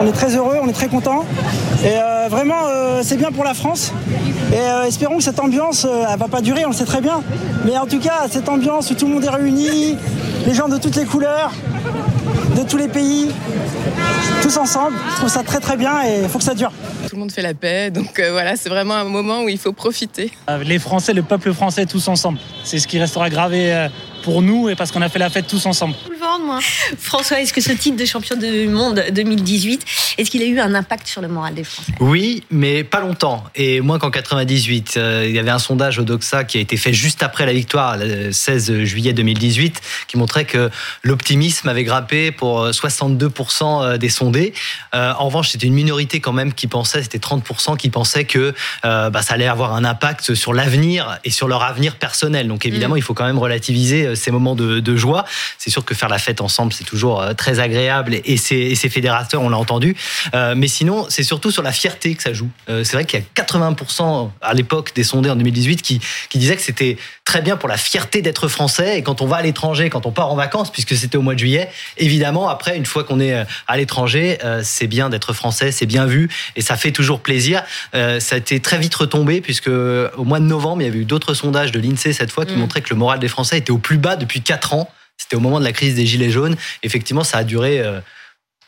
On 0.00 0.06
est 0.06 0.12
très 0.12 0.34
heureux, 0.34 0.56
on 0.60 0.68
est 0.68 0.72
très 0.72 0.88
content. 0.88 1.24
Et 1.84 1.90
euh, 1.92 2.26
vraiment, 2.28 2.66
euh, 2.66 3.02
c'est 3.04 3.16
bien 3.16 3.30
pour 3.30 3.44
la 3.44 3.54
France. 3.54 3.92
Et 4.52 4.58
euh, 4.58 4.84
espérons 4.84 5.18
que 5.18 5.22
cette 5.22 5.38
ambiance, 5.38 5.86
elle 5.86 6.18
va 6.18 6.28
pas 6.28 6.40
durer, 6.40 6.64
on 6.64 6.70
le 6.70 6.74
sait 6.74 6.84
très 6.84 7.00
bien. 7.00 7.22
Mais 7.64 7.76
en 7.78 7.86
tout 7.86 8.00
cas, 8.00 8.26
cette 8.28 8.48
ambiance 8.48 8.90
où 8.90 8.94
tout 8.94 9.06
le 9.06 9.14
monde 9.14 9.24
est 9.24 9.30
réuni, 9.30 9.96
les 10.44 10.54
gens 10.54 10.68
de 10.68 10.76
toutes 10.78 10.96
les 10.96 11.04
couleurs, 11.04 11.52
de 12.56 12.62
tous 12.68 12.76
les 12.76 12.88
pays, 12.88 13.30
tous 14.42 14.56
ensemble, 14.56 14.96
je 15.12 15.16
trouve 15.18 15.28
ça 15.28 15.44
très 15.44 15.60
très 15.60 15.76
bien 15.76 16.02
et 16.04 16.22
il 16.22 16.28
faut 16.28 16.38
que 16.38 16.44
ça 16.44 16.54
dure. 16.54 16.72
Tout 17.08 17.14
le 17.14 17.20
monde 17.20 17.32
fait 17.32 17.42
la 17.42 17.54
paix, 17.54 17.90
donc 17.90 18.20
voilà, 18.20 18.56
c'est 18.56 18.68
vraiment 18.68 18.94
un 18.94 19.04
moment 19.04 19.42
où 19.42 19.48
il 19.48 19.58
faut 19.58 19.72
profiter. 19.72 20.32
Les 20.64 20.80
Français, 20.80 21.12
le 21.12 21.22
peuple 21.22 21.52
français, 21.52 21.86
tous 21.86 22.08
ensemble. 22.08 22.38
C'est 22.64 22.78
ce 22.78 22.88
qui 22.88 22.98
restera 22.98 23.30
gravé 23.30 23.88
pour 24.24 24.42
nous 24.42 24.68
et 24.68 24.74
parce 24.74 24.90
qu'on 24.90 25.02
a 25.02 25.08
fait 25.08 25.18
la 25.18 25.30
fête 25.30 25.46
tous 25.46 25.64
ensemble. 25.66 25.94
François, 26.98 27.40
est-ce 27.40 27.52
que 27.52 27.60
ce 27.60 27.72
titre 27.72 27.96
de 27.96 28.04
champion 28.04 28.36
du 28.36 28.68
monde 28.68 29.04
2018, 29.12 29.84
est-ce 30.18 30.30
qu'il 30.30 30.42
a 30.42 30.46
eu 30.46 30.60
un 30.60 30.74
impact 30.74 31.06
sur 31.06 31.20
le 31.20 31.28
moral 31.28 31.54
des 31.54 31.64
Français? 31.64 31.92
Oui, 32.00 32.44
mais 32.50 32.84
pas 32.84 33.00
longtemps. 33.00 33.44
Et 33.54 33.80
moins 33.80 33.98
qu'en 33.98 34.10
98. 34.10 34.94
Euh, 34.96 35.26
il 35.28 35.34
y 35.34 35.38
avait 35.38 35.50
un 35.50 35.58
sondage 35.58 35.98
au 35.98 36.04
Doxa 36.04 36.44
qui 36.44 36.58
a 36.58 36.60
été 36.60 36.76
fait 36.76 36.92
juste 36.92 37.22
après 37.22 37.44
la 37.44 37.52
victoire, 37.52 37.96
le 37.98 38.32
16 38.32 38.84
juillet 38.84 39.12
2018, 39.12 39.80
qui 40.08 40.16
montrait 40.16 40.44
que 40.44 40.70
l'optimisme 41.02 41.68
avait 41.68 41.84
grappé 41.84 42.30
pour 42.30 42.66
62% 42.68 43.82
euh, 43.82 43.98
des 43.98 44.08
sondés. 44.08 44.54
Euh, 44.94 45.12
en 45.18 45.26
revanche, 45.26 45.50
c'était 45.50 45.66
une 45.66 45.74
minorité 45.74 46.20
quand 46.20 46.32
même 46.32 46.52
qui 46.54 46.66
pensait, 46.66 47.02
c'était 47.02 47.18
30% 47.18 47.76
qui 47.76 47.90
pensaient 47.90 48.24
que 48.24 48.54
bah, 48.82 49.22
ça 49.22 49.34
allait 49.34 49.46
avoir 49.46 49.74
un 49.74 49.84
impact 49.84 50.34
sur 50.34 50.52
l'avenir 50.52 51.18
et 51.24 51.30
sur 51.30 51.48
leur 51.48 51.62
avenir 51.62 51.96
personnel. 51.96 52.48
Donc 52.48 52.66
évidemment, 52.66 52.94
mm. 52.94 52.98
il 52.98 53.02
faut 53.02 53.14
quand 53.14 53.24
même 53.24 53.38
relativiser 53.38 54.16
ces 54.16 54.30
moments 54.30 54.54
de, 54.54 54.80
de 54.80 54.96
joie. 54.96 55.24
C'est 55.58 55.70
sûr 55.70 55.84
que 55.84 55.94
faire 55.94 56.08
la 56.08 56.18
fête 56.22 56.40
ensemble, 56.40 56.72
c'est 56.72 56.84
toujours 56.84 57.20
euh, 57.20 57.34
très 57.34 57.60
agréable 57.60 58.14
et 58.24 58.36
c'est 58.36 58.74
fédérateur, 58.88 59.42
on 59.42 59.48
l'a 59.48 59.58
entendu. 59.58 59.96
Euh, 60.34 60.54
mais 60.56 60.68
sinon, 60.68 61.06
c'est 61.08 61.22
surtout 61.22 61.50
sur 61.50 61.62
la 61.62 61.72
fierté 61.72 62.14
que 62.14 62.22
ça 62.22 62.32
joue. 62.32 62.48
Euh, 62.68 62.84
c'est 62.84 62.94
vrai 62.94 63.04
qu'il 63.04 63.20
y 63.20 63.22
a 63.22 63.42
80% 63.42 64.30
à 64.40 64.54
l'époque 64.54 64.92
des 64.94 65.04
sondés 65.04 65.30
en 65.30 65.36
2018 65.36 65.82
qui, 65.82 66.00
qui 66.30 66.38
disaient 66.38 66.56
que 66.56 66.62
c'était 66.62 66.96
très 67.24 67.42
bien 67.42 67.56
pour 67.56 67.68
la 67.68 67.76
fierté 67.76 68.22
d'être 68.22 68.48
français. 68.48 68.98
Et 68.98 69.02
quand 69.02 69.20
on 69.20 69.26
va 69.26 69.36
à 69.36 69.42
l'étranger, 69.42 69.90
quand 69.90 70.06
on 70.06 70.12
part 70.12 70.30
en 70.30 70.36
vacances, 70.36 70.70
puisque 70.70 70.96
c'était 70.96 71.16
au 71.16 71.22
mois 71.22 71.34
de 71.34 71.38
juillet, 71.38 71.68
évidemment, 71.98 72.48
après, 72.48 72.76
une 72.76 72.86
fois 72.86 73.04
qu'on 73.04 73.20
est 73.20 73.44
à 73.66 73.76
l'étranger, 73.76 74.38
c'est 74.62 74.86
bien 74.86 75.10
d'être 75.10 75.32
français, 75.32 75.72
c'est 75.72 75.86
bien 75.86 76.06
vu 76.06 76.28
et 76.56 76.60
ça 76.60 76.76
fait 76.76 76.92
toujours 76.92 77.20
plaisir. 77.20 77.62
ça 77.92 78.34
a 78.34 78.38
été 78.38 78.60
très 78.60 78.78
vite 78.78 78.94
retombé 78.94 79.40
puisque 79.40 79.68
au 79.68 80.24
mois 80.24 80.40
de 80.40 80.44
novembre, 80.44 80.82
il 80.82 80.86
y 80.86 80.88
avait 80.88 80.98
eu 81.00 81.04
d'autres 81.04 81.34
sondages 81.34 81.72
de 81.72 81.80
l'INSEE 81.80 82.12
cette 82.12 82.30
fois 82.30 82.46
qui 82.46 82.54
mm. 82.54 82.60
montraient 82.60 82.82
que 82.82 82.90
le 82.90 82.96
moral 82.96 83.18
des 83.18 83.28
Français 83.28 83.58
était 83.58 83.70
au 83.70 83.78
plus 83.78 83.98
bas 83.98 84.16
depuis 84.16 84.40
4 84.40 84.74
ans. 84.74 84.90
C'était 85.22 85.36
au 85.36 85.40
moment 85.40 85.60
de 85.60 85.64
la 85.64 85.72
crise 85.72 85.94
des 85.94 86.06
Gilets 86.06 86.30
jaunes. 86.30 86.56
Effectivement, 86.82 87.24
ça 87.24 87.38
a 87.38 87.44
duré 87.44 87.80
euh, 87.80 88.00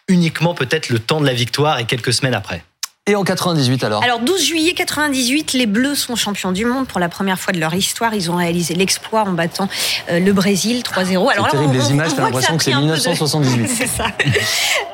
uniquement 0.08 0.54
peut-être 0.54 0.88
le 0.88 0.98
temps 0.98 1.20
de 1.20 1.26
la 1.26 1.34
victoire 1.34 1.78
et 1.78 1.84
quelques 1.84 2.12
semaines 2.12 2.34
après. 2.34 2.62
Et 3.06 3.16
en 3.16 3.24
98 3.24 3.84
alors? 3.84 4.02
Alors 4.02 4.20
12 4.20 4.42
juillet 4.42 4.72
98, 4.72 5.52
les 5.52 5.66
Bleus 5.66 5.94
sont 5.94 6.16
champions 6.16 6.52
du 6.52 6.64
monde 6.64 6.86
pour 6.86 7.00
la 7.00 7.10
première 7.10 7.38
fois 7.38 7.52
de 7.52 7.60
leur 7.60 7.74
histoire. 7.74 8.14
Ils 8.14 8.30
ont 8.30 8.36
réalisé 8.36 8.72
l'exploit 8.72 9.24
en 9.24 9.32
battant 9.32 9.68
euh, 10.08 10.20
le 10.20 10.32
Brésil 10.32 10.82
3-0. 10.82 11.30
C'est 11.34 11.50
terrible, 11.50 11.74
les 11.74 11.90
images, 11.90 12.14
t'as 12.16 12.22
l'impression 12.22 12.56
que 12.56 12.64
c'est 12.64 12.74
1978. 12.74 13.68
c'est 13.76 13.86
ça. 13.86 14.06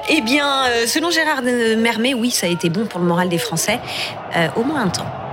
Eh 0.08 0.22
bien, 0.22 0.64
euh, 0.66 0.86
selon 0.88 1.12
Gérard 1.12 1.42
Mermet, 1.42 2.14
oui, 2.14 2.32
ça 2.32 2.46
a 2.46 2.50
été 2.50 2.68
bon 2.68 2.84
pour 2.86 2.98
le 2.98 3.06
moral 3.06 3.28
des 3.28 3.38
Français, 3.38 3.78
euh, 4.34 4.48
au 4.56 4.64
moins 4.64 4.82
un 4.82 4.88
temps. 4.88 5.29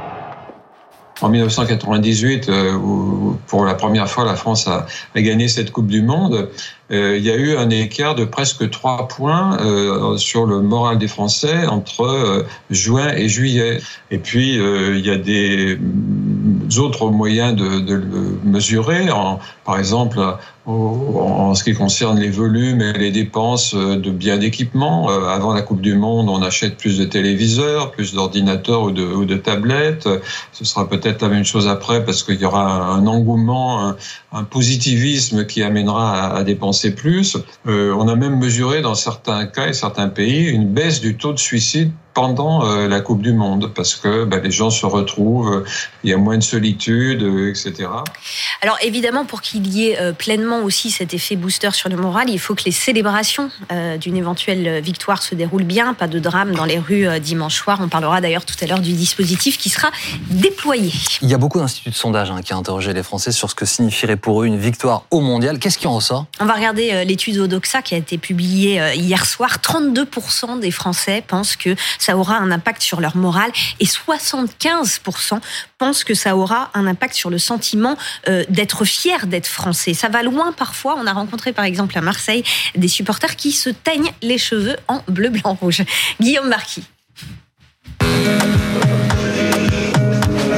En 1.21 1.29
1998, 1.29 2.51
où 2.79 3.37
pour 3.47 3.65
la 3.65 3.73
première 3.73 4.09
fois 4.09 4.25
la 4.25 4.35
France 4.35 4.67
a, 4.67 4.85
gagné 5.15 5.47
cette 5.47 5.71
Coupe 5.71 5.87
du 5.87 6.01
Monde, 6.01 6.49
euh, 6.89 7.17
il 7.17 7.23
y 7.23 7.31
a 7.31 7.35
eu 7.35 7.57
un 7.57 7.69
écart 7.69 8.15
de 8.15 8.23
presque 8.23 8.69
trois 8.69 9.07
points 9.07 9.57
euh, 9.59 10.17
sur 10.17 10.45
le 10.45 10.61
moral 10.61 10.97
des 10.97 11.09
Français 11.09 11.65
entre 11.65 12.05
euh, 12.05 12.43
juin 12.69 13.09
et 13.09 13.27
juillet. 13.27 13.81
Et 14.09 14.19
puis, 14.19 14.53
il 14.55 15.05
y 15.05 15.09
a 15.09 15.17
des 15.17 15.77
autres 16.77 17.09
moyens 17.09 17.55
de, 17.55 17.93
le 17.93 18.39
mesurer. 18.43 19.07
Par 19.65 19.77
exemple, 19.77 20.19
en 20.67 21.55
ce 21.55 21.63
qui 21.63 21.73
concerne 21.73 22.19
les 22.19 22.29
volumes 22.29 22.81
et 22.81 22.93
les 22.93 23.11
dépenses 23.11 23.73
de 23.73 24.11
biens 24.11 24.37
d'équipement. 24.37 25.07
Avant 25.07 25.53
la 25.53 25.61
Coupe 25.61 25.81
du 25.81 25.95
Monde, 25.95 26.29
on 26.29 26.41
achète 26.41 26.77
plus 26.77 26.97
de 26.97 27.05
téléviseurs, 27.05 27.91
plus 27.91 28.13
d'ordinateurs 28.13 28.83
ou 28.83 28.91
de, 28.91 29.35
tablettes. 29.35 30.09
Ce 30.51 30.65
sera 30.65 30.89
peut-être 30.89 31.21
la 31.21 31.29
même 31.29 31.45
chose 31.45 31.67
après 31.67 32.03
parce 32.03 32.21
qu'il 32.21 32.39
y 32.39 32.45
aura 32.45 32.91
un 32.91 33.07
engouement, 33.07 33.95
un, 34.33 34.43
positivisme 34.43 35.45
qui 35.45 35.63
amènera 35.63 36.35
à, 36.35 36.43
dépenser 36.43 36.93
plus. 36.93 37.37
Euh, 37.67 37.95
on 37.97 38.07
a 38.07 38.15
même 38.15 38.37
mesuré 38.37 38.81
dans 38.81 38.95
certains 38.95 39.45
cas 39.45 39.67
et 39.67 39.73
certains 39.73 40.09
pays 40.09 40.47
une 40.47 40.67
baisse 40.67 40.99
du 40.99 41.15
taux 41.15 41.33
de 41.33 41.39
suicide 41.39 41.91
pendant 42.17 42.65
euh, 42.65 42.87
la 42.87 42.99
Coupe 42.99 43.21
du 43.21 43.31
Monde 43.31 43.71
parce 43.75 43.93
que 43.93 44.23
bah, 44.23 44.39
les 44.39 44.49
gens 44.49 44.71
se 44.71 44.87
retrouvent, 44.87 45.53
euh, 45.53 45.65
il 46.03 46.09
y 46.09 46.13
a 46.13 46.17
moins 46.17 46.39
de 46.39 46.41
solitude, 46.41 47.21
euh, 47.21 47.51
etc. 47.51 47.89
Alors 48.63 48.75
évidemment, 48.81 49.23
pour 49.23 49.41
qu'il 49.41 49.67
y 49.67 49.89
ait 49.89 50.13
pleinement 50.13 50.61
aussi 50.63 50.89
cet 50.89 51.13
effet 51.13 51.35
booster 51.35 51.69
sur 51.73 51.89
le 51.89 51.95
moral, 51.95 52.31
il 52.31 52.39
faut 52.39 52.55
que 52.55 52.63
les 52.65 52.71
célébrations 52.71 53.51
d'une 54.01 54.17
éventuelle 54.17 54.81
victoire 54.81 55.21
se 55.21 55.35
déroulent 55.35 55.63
bien, 55.63 55.93
pas 55.93 56.07
de 56.07 56.17
drame 56.17 56.55
dans 56.55 56.65
les 56.65 56.79
rues 56.79 57.19
dimanche 57.19 57.55
soir. 57.55 57.77
On 57.81 57.87
parlera 57.87 58.19
d'ailleurs 58.19 58.45
tout 58.45 58.55
à 58.61 58.65
l'heure 58.65 58.79
du 58.79 58.93
dispositif 58.93 59.59
qui 59.59 59.69
sera 59.69 59.89
déployé. 60.31 60.91
Il 61.21 61.29
y 61.29 61.35
a 61.35 61.37
beaucoup 61.37 61.59
d'instituts 61.59 61.91
de 61.91 61.95
sondage 61.95 62.31
hein, 62.31 62.41
qui 62.43 62.51
ont 62.55 62.57
interrogé 62.57 62.93
les 62.93 63.03
Français 63.03 63.31
sur 63.31 63.51
ce 63.51 63.55
que 63.55 63.65
signifierait 63.65 64.17
pour 64.17 64.41
eux 64.41 64.47
une 64.47 64.57
victoire 64.57 65.03
au 65.11 65.21
mondial. 65.21 65.59
Qu'est-ce 65.59 65.77
qui 65.77 65.85
en 65.85 65.93
ressort? 65.93 66.25
On 66.39 66.45
va 66.45 66.55
regarder 66.55 67.05
l'étude 67.05 67.37
Odoxa 67.37 67.83
qui 67.83 67.93
a 67.93 67.97
été 67.99 68.17
publiée 68.17 68.81
hier 68.95 69.23
soir. 69.27 69.59
32% 69.61 70.59
des 70.59 70.71
Français 70.71 71.23
pensent 71.27 71.55
que 71.55 71.75
ça 72.07 72.15
aura 72.15 72.37
un 72.37 72.51
impact 72.51 72.81
sur 72.81 73.01
leur 73.01 73.17
morale 73.17 73.51
et 73.81 73.85
75% 73.85 75.41
pensent 75.77 76.05
que 76.05 76.13
ça 76.13 76.37
aura 76.37 76.71
un 76.73 76.87
impact 76.87 77.13
sur 77.13 77.29
le 77.29 77.37
sentiment 77.37 77.97
euh, 78.29 78.45
d'être 78.47 78.85
fier 78.85 79.27
d'être 79.27 79.47
français. 79.47 79.93
Ça 79.93 80.07
va 80.07 80.23
loin 80.23 80.53
parfois. 80.53 80.95
On 80.97 81.05
a 81.05 81.11
rencontré 81.11 81.51
par 81.51 81.65
exemple 81.65 81.97
à 81.97 82.01
Marseille 82.01 82.45
des 82.75 82.87
supporters 82.87 83.35
qui 83.35 83.51
se 83.51 83.69
teignent 83.69 84.13
les 84.21 84.37
cheveux 84.37 84.77
en 84.87 85.01
bleu, 85.09 85.27
blanc, 85.27 85.57
rouge. 85.59 85.83
Guillaume 86.21 86.47
Marquis. 86.47 86.85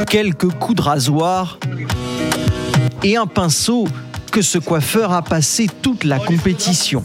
Quelques 0.08 0.50
coups 0.50 0.76
de 0.76 0.82
rasoir 0.82 1.58
et 3.02 3.16
un 3.16 3.26
pinceau 3.26 3.88
que 4.30 4.40
ce 4.40 4.58
coiffeur 4.58 5.12
a 5.12 5.22
passé 5.22 5.66
toute 5.82 6.04
la 6.04 6.20
compétition. 6.20 7.02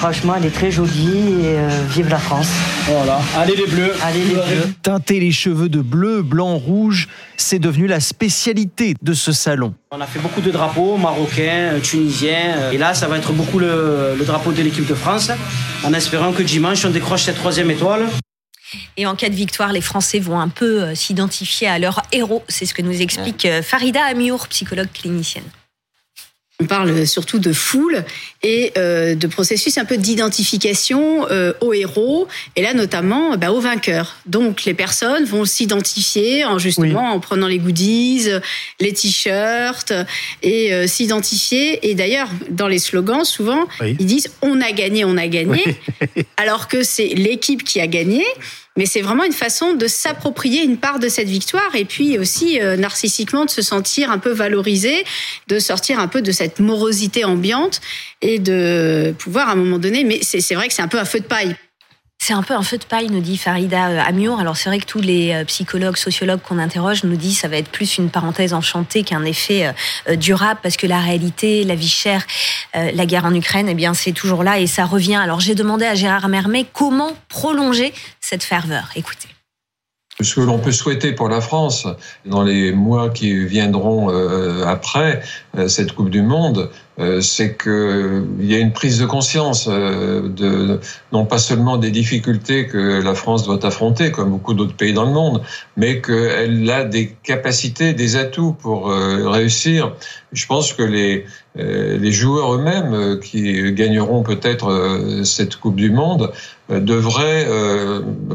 Franchement, 0.00 0.36
elle 0.38 0.46
est 0.46 0.50
très 0.50 0.70
jolie 0.70 1.42
et 1.42 1.58
euh, 1.58 1.68
vive 1.90 2.08
la 2.08 2.18
France. 2.18 2.48
Voilà, 2.86 3.20
allez 3.36 3.54
les 3.54 3.66
bleus. 3.66 3.92
Allez 4.02 4.24
les 4.24 4.32
bleus. 4.32 4.72
Teinter 4.80 5.20
les 5.20 5.30
cheveux 5.30 5.68
de 5.68 5.82
bleu, 5.82 6.22
blanc, 6.22 6.56
rouge, 6.56 7.06
c'est 7.36 7.58
devenu 7.58 7.86
la 7.86 8.00
spécialité 8.00 8.94
de 9.02 9.12
ce 9.12 9.30
salon. 9.32 9.74
On 9.90 10.00
a 10.00 10.06
fait 10.06 10.18
beaucoup 10.18 10.40
de 10.40 10.50
drapeaux 10.50 10.96
marocains, 10.96 11.74
euh, 11.74 11.80
tunisiens. 11.80 12.54
Euh, 12.56 12.70
et 12.70 12.78
là, 12.78 12.94
ça 12.94 13.08
va 13.08 13.18
être 13.18 13.34
beaucoup 13.34 13.58
le, 13.58 14.14
le 14.18 14.24
drapeau 14.24 14.52
de 14.52 14.62
l'équipe 14.62 14.86
de 14.86 14.94
France, 14.94 15.30
en 15.84 15.92
espérant 15.92 16.32
que 16.32 16.42
dimanche, 16.42 16.82
on 16.86 16.90
décroche 16.90 17.24
cette 17.24 17.36
troisième 17.36 17.70
étoile. 17.70 18.06
Et 18.96 19.04
en 19.06 19.14
cas 19.14 19.28
de 19.28 19.34
victoire, 19.34 19.70
les 19.70 19.82
Français 19.82 20.18
vont 20.18 20.40
un 20.40 20.48
peu 20.48 20.94
s'identifier 20.94 21.68
à 21.68 21.78
leur 21.78 22.00
héros. 22.10 22.42
C'est 22.48 22.64
ce 22.64 22.72
que 22.72 22.80
nous 22.80 23.02
explique 23.02 23.46
Farida 23.62 24.02
Amiour, 24.06 24.48
psychologue 24.48 24.88
clinicienne. 24.94 25.44
On 26.60 26.66
parle 26.66 27.06
surtout 27.06 27.38
de 27.38 27.52
foule 27.52 28.04
et 28.42 28.72
euh, 28.76 29.14
de 29.14 29.26
processus 29.26 29.78
un 29.78 29.84
peu 29.84 29.96
d'identification 29.96 31.26
euh, 31.30 31.52
aux 31.60 31.72
héros 31.72 32.28
et 32.54 32.62
là 32.62 32.74
notamment 32.74 33.36
bah, 33.36 33.50
aux 33.50 33.60
vainqueurs. 33.60 34.16
Donc 34.26 34.64
les 34.64 34.74
personnes 34.74 35.24
vont 35.24 35.44
s'identifier 35.44 36.44
en 36.44 36.58
justement 36.58 37.12
en 37.12 37.20
prenant 37.20 37.46
les 37.46 37.58
goodies, 37.58 38.28
les 38.78 38.92
t-shirts 38.92 39.92
et 40.42 40.72
euh, 40.72 40.86
s'identifier. 40.86 41.88
Et 41.88 41.94
d'ailleurs 41.94 42.28
dans 42.50 42.68
les 42.68 42.78
slogans 42.78 43.24
souvent 43.24 43.66
ils 43.82 44.06
disent 44.06 44.28
on 44.42 44.60
a 44.60 44.72
gagné, 44.72 45.04
on 45.04 45.16
a 45.16 45.28
gagné, 45.28 45.64
alors 46.36 46.68
que 46.68 46.82
c'est 46.82 47.08
l'équipe 47.08 47.64
qui 47.64 47.80
a 47.80 47.86
gagné 47.86 48.24
mais 48.76 48.86
c'est 48.86 49.00
vraiment 49.00 49.24
une 49.24 49.32
façon 49.32 49.74
de 49.74 49.86
s'approprier 49.86 50.62
une 50.62 50.76
part 50.78 50.98
de 50.98 51.08
cette 51.08 51.28
victoire 51.28 51.74
et 51.74 51.84
puis 51.84 52.18
aussi 52.18 52.60
euh, 52.60 52.76
narcissiquement 52.76 53.44
de 53.44 53.50
se 53.50 53.62
sentir 53.62 54.10
un 54.10 54.18
peu 54.18 54.30
valorisé, 54.30 55.04
de 55.48 55.58
sortir 55.58 55.98
un 55.98 56.08
peu 56.08 56.22
de 56.22 56.32
cette 56.32 56.60
morosité 56.60 57.24
ambiante 57.24 57.80
et 58.22 58.38
de 58.38 59.14
pouvoir 59.18 59.48
à 59.48 59.52
un 59.52 59.56
moment 59.56 59.78
donné, 59.78 60.04
mais 60.04 60.20
c'est 60.22 60.54
vrai 60.54 60.68
que 60.68 60.74
c'est 60.74 60.82
un 60.82 60.88
peu 60.88 60.98
un 60.98 61.04
feu 61.04 61.20
de 61.20 61.24
paille. 61.24 61.56
C'est 62.22 62.34
un 62.34 62.42
peu 62.42 62.52
un 62.52 62.62
feu 62.62 62.76
de 62.76 62.84
paille, 62.84 63.08
nous 63.08 63.20
dit 63.20 63.38
Farida 63.38 63.88
euh, 63.88 64.02
Amiour. 64.06 64.40
Alors 64.40 64.54
c'est 64.54 64.68
vrai 64.68 64.78
que 64.78 64.84
tous 64.84 65.00
les 65.00 65.32
euh, 65.32 65.44
psychologues, 65.46 65.96
sociologues 65.96 66.42
qu'on 66.42 66.58
interroge 66.58 67.02
nous 67.02 67.16
disent 67.16 67.36
que 67.36 67.40
ça 67.40 67.48
va 67.48 67.56
être 67.56 67.70
plus 67.70 67.96
une 67.96 68.10
parenthèse 68.10 68.52
enchantée 68.52 69.04
qu'un 69.04 69.24
effet 69.24 69.72
euh, 70.06 70.16
durable 70.16 70.60
parce 70.62 70.76
que 70.76 70.86
la 70.86 71.00
réalité, 71.00 71.64
la 71.64 71.74
vie 71.74 71.88
chère, 71.88 72.26
la 72.74 73.06
guerre 73.06 73.24
en 73.24 73.34
Ukraine, 73.34 73.68
eh 73.70 73.74
bien 73.74 73.94
c'est 73.94 74.12
toujours 74.12 74.44
là 74.44 74.60
et 74.60 74.66
ça 74.66 74.84
revient. 74.84 75.14
Alors 75.14 75.40
j'ai 75.40 75.54
demandé 75.54 75.86
à 75.86 75.94
Gérard 75.94 76.28
Mermet 76.28 76.66
comment 76.70 77.12
prolonger 77.28 77.94
cette 78.20 78.42
ferveur. 78.42 78.90
Écoutez. 78.96 79.28
Ce 80.20 80.34
que 80.34 80.40
l'on 80.42 80.58
peut 80.58 80.72
souhaiter 80.72 81.12
pour 81.12 81.30
la 81.30 81.40
France 81.40 81.86
dans 82.26 82.42
les 82.42 82.72
mois 82.72 83.08
qui 83.08 83.46
viendront 83.46 84.10
après 84.66 85.22
cette 85.66 85.92
Coupe 85.92 86.10
du 86.10 86.20
Monde, 86.20 86.70
c'est 87.20 87.56
qu'il 87.56 88.24
y 88.40 88.54
a 88.54 88.58
une 88.58 88.72
prise 88.72 88.98
de 88.98 89.06
conscience 89.06 89.68
euh, 89.68 90.28
de 90.28 90.80
non 91.12 91.24
pas 91.24 91.38
seulement 91.38 91.78
des 91.78 91.90
difficultés 91.90 92.66
que 92.66 93.00
la 93.02 93.14
France 93.14 93.44
doit 93.44 93.64
affronter, 93.64 94.10
comme 94.10 94.30
beaucoup 94.30 94.54
d'autres 94.54 94.76
pays 94.76 94.92
dans 94.92 95.06
le 95.06 95.12
monde, 95.12 95.42
mais 95.76 96.00
qu'elle 96.02 96.70
a 96.70 96.84
des 96.84 97.16
capacités, 97.22 97.94
des 97.94 98.16
atouts 98.16 98.52
pour 98.52 98.90
euh, 98.90 99.28
réussir. 99.28 99.94
Je 100.32 100.46
pense 100.46 100.72
que 100.72 100.82
les 100.82 101.26
les 101.56 102.12
joueurs 102.12 102.54
eux-mêmes 102.54 103.18
qui 103.18 103.72
gagneront 103.72 104.22
peut-être 104.22 105.24
cette 105.24 105.56
Coupe 105.56 105.74
du 105.74 105.90
Monde 105.90 106.30
devraient 106.68 107.44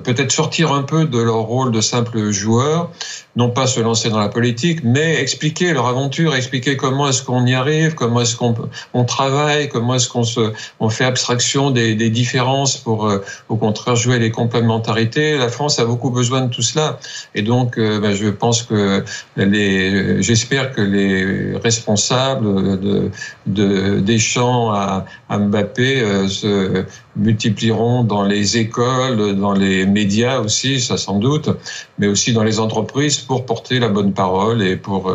peut-être 0.04 0.34
sortir 0.34 0.74
un 0.74 0.84
peu 0.84 1.06
de 1.06 1.20
leur 1.20 1.44
rôle 1.44 1.72
de 1.72 1.80
simple 1.80 2.32
joueur, 2.32 2.92
non 3.38 3.50
pas 3.50 3.68
se 3.68 3.80
lancer 3.80 4.10
dans 4.10 4.20
la 4.20 4.28
politique, 4.28 4.82
mais 4.84 5.16
expliquer 5.22 5.72
leur 5.72 5.88
aventure, 5.88 6.36
expliquer 6.36 6.76
comment 6.76 7.08
est-ce 7.08 7.24
qu'on 7.24 7.46
y 7.46 7.54
arrive, 7.54 7.96
comment 7.96 8.20
est-ce 8.20 8.36
qu'on 8.36 8.55
on, 8.94 9.04
travaille, 9.04 9.70
comment 9.70 9.96
est-ce 9.96 10.10
qu'on 10.10 10.24
se, 10.24 10.54
on 10.80 10.90
fait 10.90 11.06
abstraction 11.06 11.72
des, 11.72 11.96
différences 12.10 12.78
pour, 12.78 13.08
euh, 13.08 13.24
au 13.50 13.56
contraire, 13.56 13.96
jouer 13.96 14.20
les 14.20 14.32
complémentarités. 14.32 15.38
La 15.38 15.50
France 15.50 15.80
a 15.80 15.86
beaucoup 15.86 16.10
besoin 16.10 16.42
de 16.42 16.50
tout 16.50 16.62
cela, 16.62 17.00
et 17.34 17.42
donc, 17.42 17.78
euh, 17.78 18.00
ben, 18.00 18.14
je 18.14 18.28
pense 18.28 18.64
que 18.64 19.04
les, 19.38 20.22
j'espère 20.22 20.72
que 20.72 20.82
les 20.82 21.58
responsables 21.58 22.80
de, 22.80 23.12
de 23.48 24.00
Deschamps 24.00 24.72
à, 24.72 25.06
à 25.30 25.38
Mbappé 25.38 26.02
euh, 26.02 26.28
se 26.28 26.86
multiplieront 27.16 28.04
dans 28.04 28.24
les 28.24 28.58
écoles, 28.58 29.36
dans 29.36 29.54
les 29.54 29.86
médias 29.86 30.40
aussi, 30.40 30.80
ça 30.80 30.98
sans 30.98 31.18
doute, 31.18 31.50
mais 31.98 32.08
aussi 32.08 32.34
dans 32.34 32.44
les 32.44 32.60
entreprises 32.60 33.18
pour 33.20 33.46
porter 33.46 33.80
la 33.80 33.90
bonne 33.90 34.14
parole 34.14 34.62
et 34.62 34.76
pour 34.76 35.14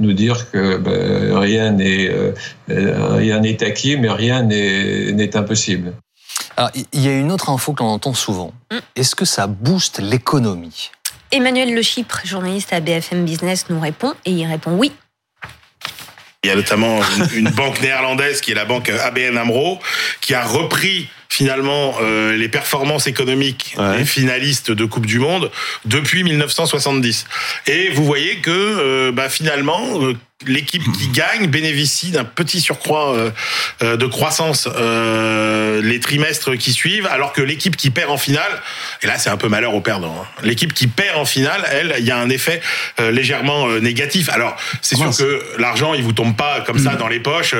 nous 0.00 0.12
dire 0.12 0.50
que 0.50 0.76
ben, 0.76 1.38
rien 1.38 1.70
n'est 1.70 2.10
euh, 2.70 3.14
rien 3.14 3.40
n'est 3.40 3.62
acquis, 3.62 3.96
mais 3.96 4.10
rien 4.10 4.42
n'est 4.42 5.36
impossible. 5.36 5.92
Alors, 6.56 6.70
il 6.92 7.00
y 7.00 7.08
a 7.08 7.12
une 7.12 7.30
autre 7.30 7.50
info 7.50 7.72
que 7.72 7.82
l'on 7.82 7.90
entend 7.90 8.14
souvent. 8.14 8.52
Mm. 8.72 8.78
Est-ce 8.96 9.14
que 9.14 9.24
ça 9.24 9.46
booste 9.46 10.00
l'économie? 10.00 10.90
Emmanuel 11.32 11.74
Le 11.74 11.82
Chypre, 11.82 12.20
journaliste 12.24 12.72
à 12.72 12.80
BFM 12.80 13.24
Business, 13.24 13.66
nous 13.68 13.80
répond 13.80 14.14
et 14.24 14.30
il 14.30 14.46
répond 14.46 14.72
oui. 14.72 14.92
Il 16.44 16.48
y 16.48 16.52
a 16.52 16.56
notamment 16.56 17.00
une, 17.34 17.50
banque 17.50 17.82
néerlandaise 17.82 18.40
qui 18.40 18.52
est 18.52 18.54
la 18.54 18.64
banque 18.64 18.88
ABN 18.88 19.36
Amro 19.36 19.78
qui 20.20 20.34
a 20.34 20.44
repris 20.44 21.08
finalement 21.28 21.94
euh, 22.00 22.36
les 22.36 22.48
performances 22.48 23.06
économiques 23.06 23.76
des 23.98 24.04
finalistes 24.04 24.70
de 24.70 24.84
Coupe 24.84 25.06
du 25.06 25.18
Monde 25.18 25.50
depuis 25.84 26.24
1970. 26.24 27.26
Et 27.66 27.90
vous 27.90 28.04
voyez 28.04 28.36
que 28.36 28.50
euh, 28.50 29.12
bah, 29.12 29.28
finalement 29.28 30.00
l'équipe 30.44 30.82
qui 30.92 31.08
gagne 31.08 31.46
bénéficie 31.46 32.10
d'un 32.10 32.24
petit 32.24 32.60
surcroît 32.60 33.14
euh, 33.14 33.30
euh, 33.82 33.96
de 33.96 34.04
croissance 34.04 34.68
euh, 34.76 35.80
les 35.80 35.98
trimestres 35.98 36.58
qui 36.58 36.72
suivent, 36.74 37.06
alors 37.06 37.32
que 37.32 37.40
l'équipe 37.40 37.74
qui 37.74 37.88
perd 37.88 38.10
en 38.10 38.18
finale, 38.18 38.62
et 39.02 39.06
là 39.06 39.18
c'est 39.18 39.30
un 39.30 39.38
peu 39.38 39.48
malheur 39.48 39.74
au 39.74 39.80
perdant, 39.80 40.14
hein. 40.20 40.26
l'équipe 40.42 40.74
qui 40.74 40.88
perd 40.88 41.16
en 41.16 41.24
finale, 41.24 41.66
elle, 41.72 41.94
il 41.98 42.04
y 42.04 42.10
a 42.10 42.18
un 42.18 42.28
effet 42.28 42.60
légèrement 42.98 43.68
négatif. 43.80 44.28
Alors 44.28 44.56
c'est 44.82 44.96
sûr 44.96 45.10
que 45.16 45.42
l'argent 45.58 45.94
il 45.94 46.02
vous 46.02 46.12
tombe 46.12 46.36
pas 46.36 46.60
comme 46.60 46.78
ça 46.78 46.96
dans 46.96 47.08
les 47.08 47.20
poches, 47.20 47.54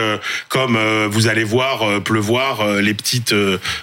comme 0.48 0.78
vous 1.06 1.28
allez 1.28 1.44
voir 1.44 2.02
pleuvoir 2.02 2.66
les 2.76 2.94
petites 2.94 3.34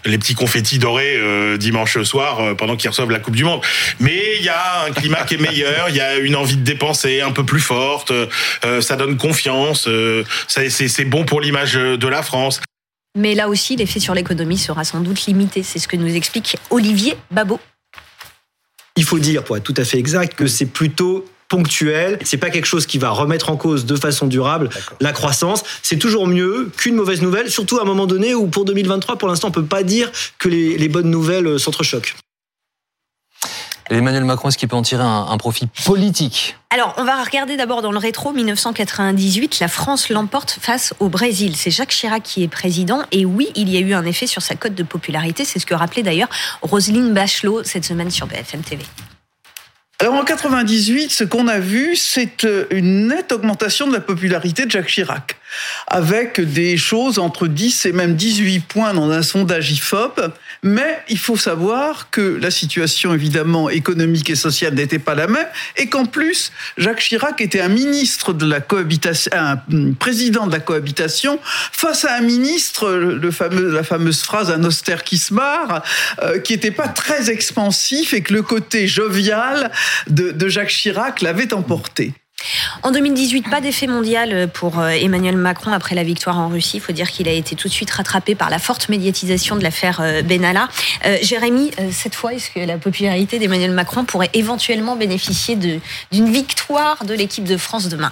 les 0.06 0.18
petits 0.18 0.36
confettis 0.36 0.78
dorés 0.78 1.20
dimanche 1.58 2.02
soir 2.04 2.56
pendant 2.58 2.76
qu'ils 2.76 2.90
reçoivent 2.90 3.12
la 3.12 3.20
Coupe 3.20 3.36
du 3.36 3.44
Monde. 3.44 3.62
Mais 4.00 4.36
il 4.38 4.46
y 4.46 4.50
a 4.50 4.86
un 4.88 4.92
climat 4.92 5.24
qui 5.24 5.36
est 5.36 5.38
meilleur, 5.38 5.90
il 5.90 5.96
y 5.96 6.02
a 6.02 6.18
une 6.18 6.36
envie 6.36 6.58
de 6.58 6.64
dépenser 6.64 7.22
un 7.22 7.32
peu 7.32 7.44
plus 7.44 7.62
forte 7.62 8.12
ça 8.84 8.96
donne 8.96 9.18
confiance, 9.18 9.88
euh, 9.88 10.24
c'est 10.48 11.06
bon 11.06 11.26
pour 11.26 11.42
l'image 11.42 11.74
de 11.74 12.08
la 12.08 12.22
France. 12.22 12.62
Mais 13.16 13.36
là 13.36 13.48
aussi, 13.48 13.76
l'effet 13.76 14.00
sur 14.00 14.16
l'économie 14.16 14.58
sera 14.58 14.84
sans 14.84 15.00
doute 15.00 15.26
limité. 15.26 15.62
C'est 15.62 15.80
ce 15.80 15.88
que 15.88 15.96
nous 15.96 16.16
explique 16.16 16.58
Olivier 16.72 17.16
Babot. 17.30 17.60
Il 18.96 19.04
faut 19.04 19.20
dire, 19.20 19.44
pour 19.44 19.58
être 19.58 19.64
tout 19.64 19.74
à 19.78 19.84
fait 19.84 19.98
exact, 19.98 20.36
que 20.36 20.48
c'est 20.48 20.66
plutôt 20.66 21.26
ponctuel. 21.48 22.18
C'est 22.24 22.38
pas 22.38 22.50
quelque 22.50 22.66
chose 22.66 22.88
qui 22.88 22.98
va 22.98 23.12
remettre 23.12 23.52
en 23.52 23.58
cause 23.58 23.86
de 23.86 23.96
façon 23.96 24.26
durable 24.26 24.70
la 25.00 25.12
croissance. 25.12 25.64
C'est 25.84 25.98
toujours 25.98 26.26
mieux 26.26 26.72
qu'une 26.76 26.96
mauvaise 26.96 27.22
nouvelle, 27.22 27.52
surtout 27.52 27.78
à 27.78 27.84
un 27.84 27.86
moment 27.86 28.08
donné 28.08 28.34
où 28.34 28.48
pour 28.48 28.66
2023, 28.66 29.18
pour 29.18 29.28
l'instant, 29.28 29.50
on 29.50 29.52
peut 29.52 29.64
pas 29.64 29.84
dire 29.84 30.12
que 30.40 30.50
les, 30.50 30.78
les 30.78 30.90
bonnes 30.90 31.10
nouvelles 31.10 31.60
s'entrechoquent. 31.60 32.16
Emmanuel 33.90 34.24
Macron, 34.24 34.50
est-ce 34.50 34.58
qu'il 34.58 34.70
peut 34.70 34.76
en 34.76 34.82
tirer 34.82 35.04
un, 35.04 35.38
profit 35.38 35.68
politique 35.86 36.58
Alors, 36.70 36.94
on 36.98 37.04
va 37.04 37.22
regarder 37.24 37.58
d'abord 37.58 37.82
dans 37.82 37.92
le 37.92 37.98
rétro 37.98 38.32
1998, 38.32 39.60
la 39.60 39.68
France 39.68 40.10
l'emporte 40.10 40.58
face 40.62 40.94
au 41.00 41.10
Brésil. 41.10 41.56
C'est 41.56 41.72
Jacques 41.72 41.90
Chirac 41.90 42.24
qui 42.24 42.44
est 42.44 42.48
président 42.48 43.04
et 43.12 43.26
oui, 43.26 43.50
il 43.56 43.70
y 43.70 43.78
a 43.78 43.82
eu 43.82 43.94
un 43.94 44.06
effet 44.06 44.28
sur 44.28 44.42
sa 44.42 44.56
cote 44.56 44.76
de 44.76 44.84
popularité. 44.84 45.46
C'est 45.46 45.60
ce 45.60 45.66
que 45.66 45.74
rappelait 45.74 46.04
d'ailleurs 46.04 46.30
Roselyne 46.62 47.14
Bachelot 47.14 47.64
cette 47.64 47.86
semaine 47.86 48.10
sur 48.10 48.28
BFM 48.28 48.62
TV. 48.62 48.84
Alors 50.00 50.16
en 50.16 50.26
98, 50.26 51.12
ce 51.12 51.24
qu'on 51.24 51.48
a 51.48 51.60
vu, 51.60 51.96
c'est 51.96 52.44
euh, 52.44 52.66
une 52.72 53.08
nette 53.08 53.32
augmentation 53.32 53.88
de 53.88 53.94
la 53.94 54.02
popularité 54.02 54.66
de 54.66 54.72
Jacques 54.72 54.88
Chirac, 54.88 55.38
avec 55.88 56.40
des 56.42 56.78
choses 56.78 57.20
entre 57.20 57.48
10 57.48 57.86
et 57.86 57.92
même 57.92 58.16
18 58.16 58.62
points 58.62 58.94
dans 58.94 59.10
un 59.12 59.22
sondage 59.22 59.72
IFOP. 59.72 60.22
Mais 60.64 61.00
il 61.10 61.18
faut 61.18 61.36
savoir 61.36 62.10
que 62.10 62.22
la 62.22 62.52
situation 62.52 63.14
évidemment 63.14 63.70
économique 63.70 64.30
et 64.30 64.36
sociale 64.36 64.76
n'était 64.76 65.00
pas 65.00 65.16
la 65.16 65.28
même, 65.28 65.48
et 65.78 65.88
qu'en 65.88 66.06
plus, 66.06 66.52
Jacques 66.78 67.02
Chirac 67.02 67.42
était 67.42 67.60
un 67.60 67.68
ministre 67.68 68.34
de 68.34 68.46
la 68.46 68.62
cohabitation, 68.62 69.32
un 69.34 69.58
président 70.00 70.48
de 70.48 70.52
la 70.54 70.60
cohabitation, 70.60 71.40
face 71.44 72.06
à 72.06 72.16
un 72.16 72.22
ministre, 72.22 72.90
la 72.92 73.84
fameuse 73.84 74.22
phrase 74.22 74.52
un 74.52 74.64
austère 74.64 75.04
qui 75.04 75.18
se 75.18 75.34
marre, 75.34 75.84
euh, 76.22 76.40
qui 76.40 76.54
n'était 76.54 76.72
pas 76.72 76.88
très 76.88 77.30
expansif 77.30 78.14
et 78.14 78.22
que 78.22 78.34
le 78.34 78.42
côté 78.42 78.88
jovial 78.88 79.72
de, 80.08 80.48
Jacques 80.48 80.70
Chirac 80.70 81.22
l'avait 81.22 81.54
emporté. 81.54 82.14
En 82.82 82.92
2018, 82.92 83.50
pas 83.50 83.62
d'effet 83.62 83.88
mondial 83.88 84.50
pour 84.54 84.80
euh, 84.80 84.90
Emmanuel 84.90 85.38
Macron 85.38 85.72
après 85.72 85.96
la 85.96 86.04
victoire 86.04 86.38
en 86.38 86.50
Russie. 86.50 86.78
Il 86.78 86.80
faut 86.82 86.94
dire 86.94 87.12
qu'il 87.12 87.28
a 87.28 87.32
été 87.32 87.56
tout 87.56 87.68
de 87.68 87.74
suite 87.74 87.92
rattrapé 87.92 88.36
par 88.36 88.50
la 88.50 88.60
forte 88.60 88.90
médiatisation 88.90 89.56
de 89.56 89.64
l'affaire 89.64 90.00
euh, 90.02 90.22
Benalla. 90.22 90.68
Euh, 91.06 91.18
Jérémy, 91.22 91.72
cette 91.92 92.16
fois, 92.16 92.34
est-ce 92.34 92.50
que 92.50 92.60
la 92.60 92.78
popularité 92.78 93.40
d'Emmanuel 93.40 93.72
Macron 93.72 94.06
pourrait 94.06 94.30
éventuellement 94.34 94.96
bénéficier 94.96 95.56
d'une 95.56 96.32
victoire 96.32 97.06
de 97.06 97.14
l'équipe 97.14 97.46
de 97.46 97.58
France 97.58 97.88
demain? 97.90 98.12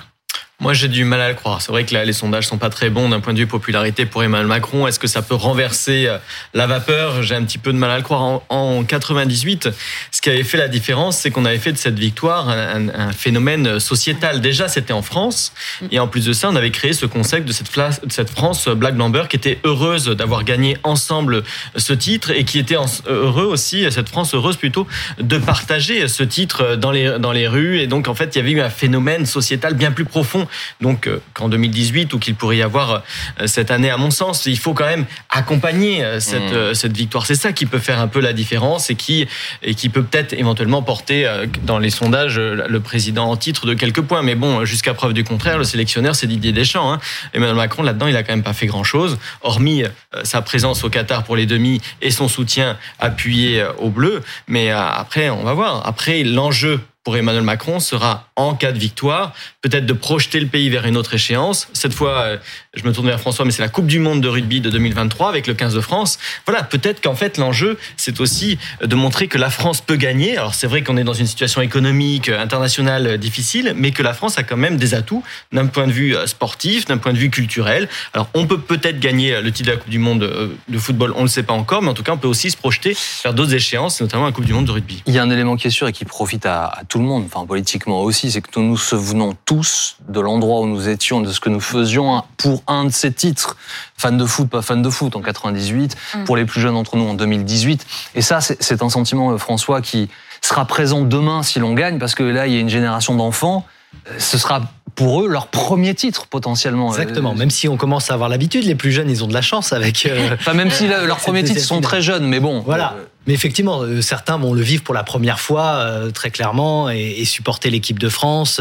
Moi, 0.62 0.74
j'ai 0.74 0.88
du 0.88 1.06
mal 1.06 1.20
à 1.20 1.30
le 1.30 1.34
croire. 1.34 1.60
C'est 1.60 1.72
vrai 1.72 1.86
que 1.86 1.94
là, 1.96 2.06
les 2.06 2.13
sondages 2.13 2.46
sont 2.48 2.60
pas 2.60 2.70
très 2.70 2.91
bons 2.91 3.10
d'un 3.10 3.20
point 3.20 3.34
de 3.34 3.39
vue 3.39 3.48
popularité 3.48 4.06
pour 4.06 4.24
Emmanuel 4.24 4.46
Macron. 4.46 4.86
Est-ce 4.86 5.00
que 5.00 5.08
ça 5.08 5.24
peut 5.24 5.34
renverser 5.34 6.06
euh, 6.06 6.20
la 6.53 6.68
vapeur? 6.68 7.24
J'ai 7.24 7.34
un 7.34 7.44
petit 7.44 7.58
peu 7.58 7.74
de 7.74 7.80
mal 7.80 7.89
à 7.89 7.98
le 7.98 8.03
croire. 8.03 8.22
En, 8.22 8.44
en 8.50 8.84
98, 8.84 9.70
ce 10.12 10.22
qui 10.22 10.30
avait 10.30 10.44
fait 10.44 10.60
la 10.60 10.68
différence, 10.68 11.18
c'est 11.18 11.32
qu'on 11.32 11.46
avait 11.46 11.58
fait 11.58 11.72
de 11.72 11.80
cette 11.80 11.98
victoire 11.98 12.48
un, 12.48 13.12
phénomène 13.12 13.80
sociétal. 13.80 14.39
Déjà, 14.39 14.68
c'était 14.68 14.94
en 14.94 15.01
France, 15.01 15.51
et 15.89 15.98
en 15.98 16.08
plus 16.08 16.25
de 16.25 16.34
ça, 16.34 16.50
on 16.50 16.56
avait 16.56 16.70
créé 16.70 16.94
ce 16.94 17.08
concept 17.08 17.48
de 17.48 17.53
cette, 17.53 18.30
France 18.30 18.68
Black 18.68 18.96
Blamber 18.96 19.24
qui 19.30 19.38
était 19.38 19.60
heureuse 19.63 20.06
d'avoir 20.06 20.44
gagné 20.44 20.77
ensemble 20.84 21.44
ce 21.75 21.94
titre 21.94 22.30
et 22.30 22.46
qui 22.46 22.60
était 22.60 22.77
heureux 23.08 23.46
aussi, 23.46 23.91
cette 23.91 24.10
France 24.10 24.36
heureuse 24.36 24.58
plutôt, 24.58 24.88
de 25.20 25.39
partager 25.39 26.08
ce 26.08 26.22
titre 26.22 26.75
dans 26.75 26.91
les 26.91 27.18
dans 27.18 27.32
les 27.32 27.48
rues. 27.48 27.80
Et 27.80 27.88
donc, 27.88 28.08
en 28.08 28.13
fait, 28.13 28.36
il 28.36 28.38
y 28.38 28.41
avait 28.41 28.51
eu 28.51 28.62
un 28.62 28.70
phénomène 28.70 29.25
sociétal 29.25 29.74
bien 29.74 29.91
plus 29.91 30.06
profond 30.06 30.48
donc 30.79 31.08
euh, 31.08 31.22
qu'en 31.34 31.50
2018 31.50 32.13
ou 32.13 32.20
qu'il 32.20 32.36
pourrait 32.36 32.58
y 32.58 32.62
avoir 32.62 33.03
euh, 33.39 33.48
cette 33.48 33.72
année, 33.72 33.89
à 33.89 33.98
mon 33.98 34.12
sens, 34.12 34.46
il 34.46 34.58
faut 34.58 34.74
quand 34.74 34.86
même 34.86 35.05
accompagner 35.29 36.03
euh, 36.03 36.20
cette, 36.20 36.53
mmh. 36.53 36.74
cette 36.74 36.96
victoire. 36.96 37.25
C'est 37.25 37.36
ça 37.36 37.53
qui 37.53 37.65
peut 37.65 37.79
faire 37.79 38.00
un 38.00 38.08
peu 38.08 38.20
la 38.20 38.34
différence 38.34 38.89
et 38.89 38.96
qui, 38.96 39.27
et 39.63 39.75
qui 39.75 39.89
peut 39.89 40.03
peut-être 40.03 40.34
éventuellement 40.34 40.81
porter 40.81 41.29
dans 41.63 41.79
les 41.79 41.89
sondages 41.89 42.39
le 42.39 42.79
président 42.79 43.29
en 43.29 43.38
titre 43.38 43.65
de 43.65 43.74
quelques 43.74 44.01
points. 44.01 44.22
Mais 44.22 44.36
bon, 44.36 44.65
jusqu'à 44.65 44.94
preuve 44.94 45.14
du 45.14 45.24
contraire, 45.24 45.57
le 45.57 45.64
sélectionneur, 45.64 46.16
c'est 46.16 46.27
Didier 46.27 46.51
Deschamps. 46.51 46.94
Hein. 46.94 47.00
Emmanuel 47.33 47.55
Macron, 47.55 47.83
là-dedans, 47.83 48.07
il 48.07 48.16
a 48.16 48.24
quand 48.24 48.33
même 48.33 48.44
pas 48.44 48.53
fait 48.53 48.68
grand-chose, 48.68 49.18
hormis 49.42 49.83
sa 50.24 50.42
présence 50.42 50.83
au 50.83 50.90
Qatar 50.90 51.24
pour 51.24 51.35
les 51.35 51.46
demi 51.46 51.81
et 52.01 52.11
son 52.11 52.27
soutien 52.27 52.77
appuyé 53.00 53.66
au 53.77 53.90
bleu. 53.90 54.22
Mais 54.48 54.72
après, 54.72 55.29
on 55.29 55.44
va 55.44 55.53
voir. 55.53 55.85
Après, 55.85 56.24
l'enjeu 56.24 56.81
pour 57.03 57.18
Emmanuel 57.18 57.44
Macron 57.44 57.79
sera, 57.79 58.27
en 58.35 58.53
cas 58.53 58.72
de 58.72 58.77
victoire, 58.77 59.33
peut-être 59.61 59.85
de 59.85 59.94
projeter 59.94 60.40
le 60.40 60.46
pays 60.46 60.70
vers 60.70 60.85
une 60.85 60.98
autre 60.98 61.16
échéance. 61.16 61.68
Cette 61.74 61.94
fois, 61.94 62.20
euh, 62.20 62.37
je 62.75 62.83
me 62.83 62.94
tourne 62.94 63.07
vers 63.07 63.20
François, 63.20 63.44
mais 63.44 63.51
c'est 63.51 63.64
la 63.64 63.70
Coupe 63.70 63.87
du 63.87 63.98
Monde 63.98 64.22
de 64.22 64.27
rugby 64.27 64.61
de 64.61 64.70
2023 64.70 65.29
avec 65.29 65.48
le 65.48 65.55
15 65.55 65.74
de 65.74 65.81
France. 65.81 66.20
Voilà, 66.46 66.61
peut-être 66.64 67.01
qu'en 67.01 67.16
fait, 67.16 67.37
l'enjeu, 67.37 67.79
c'est 67.98 68.20
aussi 68.20 68.59
de 68.83 68.96
montrer 68.96 69.27
que 69.27 69.40
la 69.40 69.50
France 69.50 69.81
peut 69.81 69.96
gagner. 69.96 70.37
Alors, 70.37 70.53
c'est 70.53 70.68
vrai 70.68 70.83
qu'on 70.83 70.96
est 70.96 71.03
dans 71.03 71.14
une 71.14 71.25
situation 71.25 71.61
économique 71.61 72.29
euh, 72.29 72.40
internationale 72.40 73.07
euh, 73.07 73.18
difficile, 73.18 73.74
mais 73.75 73.92
que 73.92 74.03
la 74.03 74.14
France 74.14 74.37
a 74.37 74.44
quand 74.44 74.57
même 74.57 74.77
des 74.77 74.94
atouts 74.94 75.24
d'un 75.51 75.66
point 75.66 75.87
de 75.87 75.92
vue 75.92 76.16
sportif, 76.27 76.85
d'un 76.85 76.98
point 76.98 77.14
de 77.14 77.18
vue 77.18 77.31
culturel. 77.31 77.90
Alors, 78.14 78.29
on 78.35 78.46
peut 78.46 78.59
peut-être 78.59 79.00
gagner 79.00 79.42
le 79.42 79.51
titre 79.51 79.70
de 79.70 79.74
la 79.74 79.79
Coupe 79.79 79.90
du 79.90 80.00
Monde 80.00 80.57
de 80.68 80.77
football, 80.77 81.14
on 81.16 81.20
ne 81.20 81.24
le 81.24 81.29
sait 81.29 81.44
pas 81.44 81.53
encore, 81.53 81.81
mais 81.81 81.90
en 81.90 81.94
tout 81.94 82.03
cas, 82.03 82.14
on 82.14 82.18
peut 82.18 82.27
aussi 82.27 82.51
se 82.51 82.57
projeter 82.57 82.96
vers 83.24 83.33
d'autres 83.33 83.53
échéances, 83.53 84.01
notamment 84.01 84.25
la 84.25 84.31
Coupe 84.31 84.46
du 84.46 84.53
Monde 84.53 84.66
de 84.66 84.72
rugby. 84.72 85.01
Il 85.05 85.14
y 85.14 85.20
a 85.20 85.24
un 85.24 85.29
élément 85.29 85.55
qui 85.55 85.68
est 85.68 85.72
sûr 85.72 85.87
et 85.87 85.94
qui 85.94 86.05
profite 86.05 86.46
à 86.46 86.83
tout 86.92 87.00
le 87.00 87.06
monde, 87.06 87.24
enfin 87.25 87.46
politiquement 87.46 88.01
aussi, 88.01 88.32
c'est 88.32 88.42
que 88.42 88.60
nous 88.60 88.68
nous 88.68 88.77
souvenons 88.77 89.34
tous 89.46 89.96
de 90.10 90.20
l'endroit 90.20 90.60
où 90.60 90.68
nous 90.68 90.90
étions, 90.90 91.22
de 91.22 91.32
ce 91.32 91.40
que 91.40 91.48
nous 91.48 91.62
faisions 91.62 92.22
pour 92.36 92.64
un 92.68 92.84
de 92.84 92.90
ces 92.90 93.14
titres. 93.14 93.56
Fan 93.98 94.18
de 94.18 94.25
foot, 94.25 94.50
pas 94.50 94.62
fan 94.62 94.82
de 94.82 94.90
foot 94.90 95.16
en 95.16 95.22
98, 95.22 95.96
mm. 95.96 96.24
pour 96.25 96.36
les 96.36 96.44
plus 96.44 96.60
jeunes 96.60 96.74
d'entre 96.74 96.98
nous 96.98 97.08
en 97.08 97.14
2018. 97.14 97.88
Et 98.16 98.22
ça, 98.22 98.42
c'est 98.42 98.84
un 98.84 98.90
sentiment, 98.90 99.32
euh, 99.32 99.38
François, 99.38 99.80
qui 99.80 100.10
sera 100.42 100.66
présent 100.66 101.04
demain 101.04 101.44
si 101.44 101.60
l'on 101.60 101.74
gagne, 101.75 101.98
parce 101.98 102.14
que 102.14 102.24
là, 102.24 102.46
il 102.46 102.54
y 102.54 102.58
a 102.58 102.60
une 102.60 102.68
génération 102.68 103.16
d'enfants. 103.16 103.66
Euh, 104.10 104.16
ce 104.20 104.38
sera 104.38 104.62
pour 104.96 105.22
eux 105.22 105.30
leur 105.30 105.48
premier 105.48 105.96
titre 105.96 106.27
potentiellement. 106.27 106.90
Exactement. 106.90 107.34
Même 107.36 107.51
si 107.51 107.70
on 107.70 107.77
commence 107.77 108.12
à 108.12 108.16
avoir 108.16 108.27
l'habitude, 108.27 108.66
les 108.66 108.75
plus 108.75 108.92
jeunes, 108.92 109.10
ils 109.10 109.24
ont 109.24 109.27
de 109.27 109.34
la 109.34 109.42
chance 109.42 109.72
avec. 109.72 110.06
Euh, 110.06 110.36
enfin, 110.38 110.54
même 110.54 110.72
si 110.72 110.90
leurs 110.90 111.18
premiers 111.22 111.46
titres 111.46 111.62
sont 111.62 111.80
très 111.80 112.01
jeunes, 112.01 112.25
mais 112.25 112.42
bon. 112.42 112.60
Voilà. 112.66 112.96
Mais 113.27 113.36
effectivement, 113.36 113.81
euh, 113.84 114.01
certains 114.01 114.38
vont 114.38 114.53
le 114.53 114.62
vivre 114.62 114.81
pour 114.81 114.96
la 114.96 115.03
première 115.03 115.40
fois, 115.40 115.75
euh, 115.75 116.10
très 116.10 116.31
clairement, 116.31 116.90
et, 116.90 117.24
supporter 117.25 117.70
l'équipe 117.70 118.00
de 118.00 118.10
France 118.10 118.60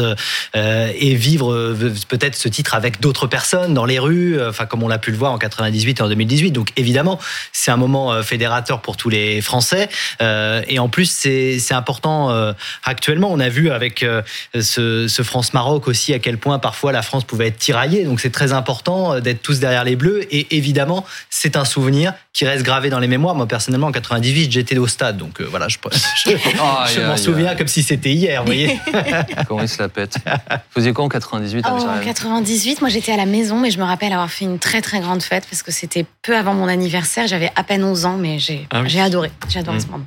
euh, 0.55 0.91
et 0.95 1.15
vivre 1.15 1.75
peut-être 2.07 2.35
ce 2.35 2.47
titre 2.47 2.75
avec 2.75 3.01
d'autres 3.01 3.27
personnes 3.27 3.73
dans 3.73 3.85
les 3.85 3.97
rues, 3.97 4.39
enfin 4.41 4.65
comme 4.65 4.83
on 4.83 4.87
l'a 4.87 4.99
pu 4.99 5.11
le 5.11 5.17
voir 5.17 5.31
en 5.31 5.37
98 5.37 5.99
et 5.99 6.03
en 6.03 6.07
2018. 6.07 6.51
Donc 6.51 6.71
évidemment, 6.77 7.19
c'est 7.51 7.71
un 7.71 7.77
moment 7.77 8.21
fédérateur 8.21 8.81
pour 8.81 8.97
tous 8.97 9.09
les 9.09 9.41
Français. 9.41 9.89
et 10.21 10.79
en 10.79 10.89
plus, 10.89 11.09
c'est 11.09 11.73
important 11.73 12.53
actuellement. 12.83 13.29
On 13.31 13.39
a 13.39 13.49
vu 13.49 13.71
avec 13.71 14.05
ce, 14.53 15.07
ce 15.07 15.23
France-Maroc 15.23 15.87
aussi 15.87 16.13
à 16.13 16.19
quel 16.19 16.37
point 16.37 16.59
parfois 16.59 16.91
la 16.91 17.01
France 17.01 17.23
pouvait 17.23 17.47
être 17.47 17.57
tiraillée. 17.57 18.03
Donc 18.03 18.21
c'est 18.21 18.31
très 18.31 18.53
important 18.53 19.19
d'être 19.19 19.41
tous 19.41 19.59
derrière 19.59 19.83
les 19.83 19.95
Bleus. 19.95 20.27
Et 20.31 20.55
évidemment, 20.55 21.05
c'est 21.29 21.55
un 21.55 21.65
souvenir 21.65 22.13
qui 22.33 22.45
reste 22.45 22.63
gravé 22.63 22.89
dans 22.89 22.99
les 22.99 23.07
mémoires. 23.07 23.35
Moi 23.35 23.47
personnellement, 23.47 23.87
en 23.87 23.91
98 23.91 24.51
j'étais 24.51 24.77
au 24.77 24.87
stade, 24.87 25.17
donc 25.17 25.41
euh, 25.41 25.47
voilà, 25.49 25.67
je, 25.67 25.77
je, 26.25 27.01
m'en 27.05 27.17
souviens 27.17 27.55
comme 27.55 27.67
si 27.67 27.83
c'était 27.83 28.11
hier, 28.11 28.41
vous 28.41 28.47
voyez. 28.47 28.79
Comment 29.47 29.61
il 29.61 29.69
se 29.69 29.81
la 29.81 29.89
pète 29.89 30.15
Vous 30.25 30.57
faisiez 30.75 30.93
quoi 30.93 31.05
en 31.05 31.09
98 31.09 31.65
En 31.65 31.99
98, 31.99 32.81
moi 32.81 32.89
j'étais 32.89 33.11
à 33.11 33.17
la 33.17 33.25
maison, 33.25 33.59
mais 33.59 33.71
je 33.71 33.79
me 33.79 33.83
rappelle 33.83 34.13
avoir 34.13 34.31
fait 34.31 34.45
une 34.45 34.59
très 34.59 34.81
très 34.81 34.99
grande 34.99 35.21
fête 35.21 35.45
parce 35.49 35.63
que 35.63 35.71
c'était 35.71 36.05
peu 36.21 36.35
avant 36.35 36.53
mon 36.53 36.67
anniversaire. 36.67 37.27
J'avais 37.27 37.51
à 37.55 37.63
peine 37.63 37.83
11 37.83 38.05
ans, 38.05 38.17
mais 38.17 38.39
j'ai 38.39 38.67
ah 38.71 38.83
adoré. 39.03 39.31
J'ai 39.49 39.59
adoré 39.59 39.79
ce 39.79 39.87
mmh. 39.87 39.91
moment. 39.91 40.05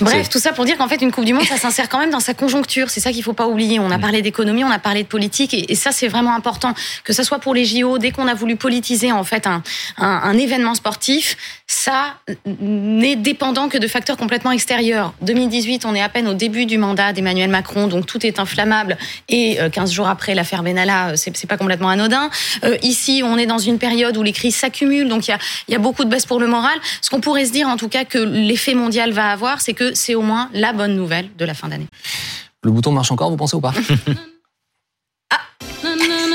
Bref, 0.00 0.28
tout 0.28 0.38
ça 0.38 0.52
pour 0.52 0.64
dire 0.64 0.76
qu'en 0.76 0.88
fait, 0.88 1.00
une 1.02 1.10
Coupe 1.10 1.24
du 1.24 1.32
Monde, 1.32 1.44
ça 1.44 1.56
s'insère 1.56 1.88
quand 1.88 1.98
même 1.98 2.10
dans 2.10 2.20
sa 2.20 2.34
conjoncture. 2.34 2.90
C'est 2.90 3.00
ça 3.00 3.12
qu'il 3.12 3.22
faut 3.22 3.32
pas 3.32 3.46
oublier. 3.46 3.80
On 3.80 3.90
a 3.90 3.98
parlé 3.98 4.22
d'économie, 4.22 4.64
on 4.64 4.70
a 4.70 4.78
parlé 4.78 5.02
de 5.02 5.08
politique, 5.08 5.54
et, 5.54 5.72
et 5.72 5.74
ça, 5.74 5.92
c'est 5.92 6.08
vraiment 6.08 6.34
important. 6.34 6.74
Que 7.04 7.12
ça 7.12 7.24
soit 7.24 7.38
pour 7.38 7.54
les 7.54 7.64
JO, 7.64 7.98
dès 7.98 8.10
qu'on 8.10 8.28
a 8.28 8.34
voulu 8.34 8.56
politiser 8.56 9.12
en 9.12 9.24
fait 9.24 9.46
un, 9.46 9.62
un, 9.98 10.06
un 10.06 10.38
événement 10.38 10.74
sportif, 10.74 11.36
ça 11.66 12.14
n'est 12.46 13.16
dépendant 13.16 13.68
que 13.68 13.78
de 13.78 13.88
facteurs 13.88 14.16
complètement 14.16 14.52
extérieurs. 14.52 15.14
2018, 15.22 15.84
on 15.84 15.94
est 15.94 16.00
à 16.00 16.08
peine 16.08 16.28
au 16.28 16.34
début 16.34 16.66
du 16.66 16.78
mandat 16.78 17.12
d'Emmanuel 17.12 17.50
Macron, 17.50 17.88
donc 17.88 18.06
tout 18.06 18.24
est 18.24 18.38
inflammable. 18.38 18.96
Et 19.28 19.60
euh, 19.60 19.68
15 19.68 19.92
jours 19.92 20.08
après 20.08 20.34
l'affaire 20.34 20.62
Benalla, 20.62 21.08
euh, 21.08 21.12
c'est 21.16 21.46
pas 21.46 21.56
complètement 21.56 21.88
anodin. 21.88 22.30
Euh, 22.64 22.76
ici, 22.82 23.22
on 23.24 23.36
est 23.36 23.46
dans 23.46 23.58
une 23.58 23.78
période 23.78 24.16
où 24.16 24.22
les 24.22 24.32
crises 24.32 24.56
s'accumulent, 24.56 25.08
donc 25.08 25.26
il 25.26 25.32
y 25.32 25.34
a, 25.34 25.38
y 25.68 25.74
a 25.74 25.78
beaucoup 25.78 26.04
de 26.04 26.10
baisse 26.10 26.26
pour 26.26 26.38
le 26.38 26.46
moral. 26.46 26.78
Ce 27.00 27.10
qu'on 27.10 27.20
pourrait 27.20 27.46
se 27.46 27.52
dire, 27.52 27.68
en 27.68 27.76
tout 27.76 27.88
cas, 27.88 28.04
que 28.04 28.18
l'effet 28.18 28.74
mondial 28.74 29.12
va 29.12 29.30
avoir, 29.30 29.60
c'est 29.60 29.74
que 29.74 29.85
c'est 29.94 30.14
au 30.14 30.22
moins 30.22 30.48
la 30.52 30.72
bonne 30.72 30.94
nouvelle 30.94 31.28
de 31.36 31.44
la 31.44 31.54
fin 31.54 31.68
d'année. 31.68 31.86
Le 32.62 32.70
bouton 32.70 32.92
marche 32.92 33.10
encore, 33.10 33.30
vous 33.30 33.36
pensez 33.36 33.56
ou 33.56 33.60
pas 33.60 33.72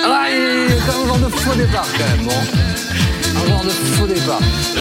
Ah, 0.04 0.26
il 0.30 0.70
y 0.70 0.78
a 0.78 0.82
quand 0.86 0.98
même 0.98 1.04
un 1.04 1.08
genre 1.08 1.20
de 1.20 1.30
faux 1.30 1.56
départ 1.56 1.86
quand 1.92 2.18
même. 2.18 2.26
Bon. 2.26 2.32
Un 3.44 3.48
genre 3.48 3.64
de 3.64 3.70
faux 3.70 4.08
départ. 4.08 4.40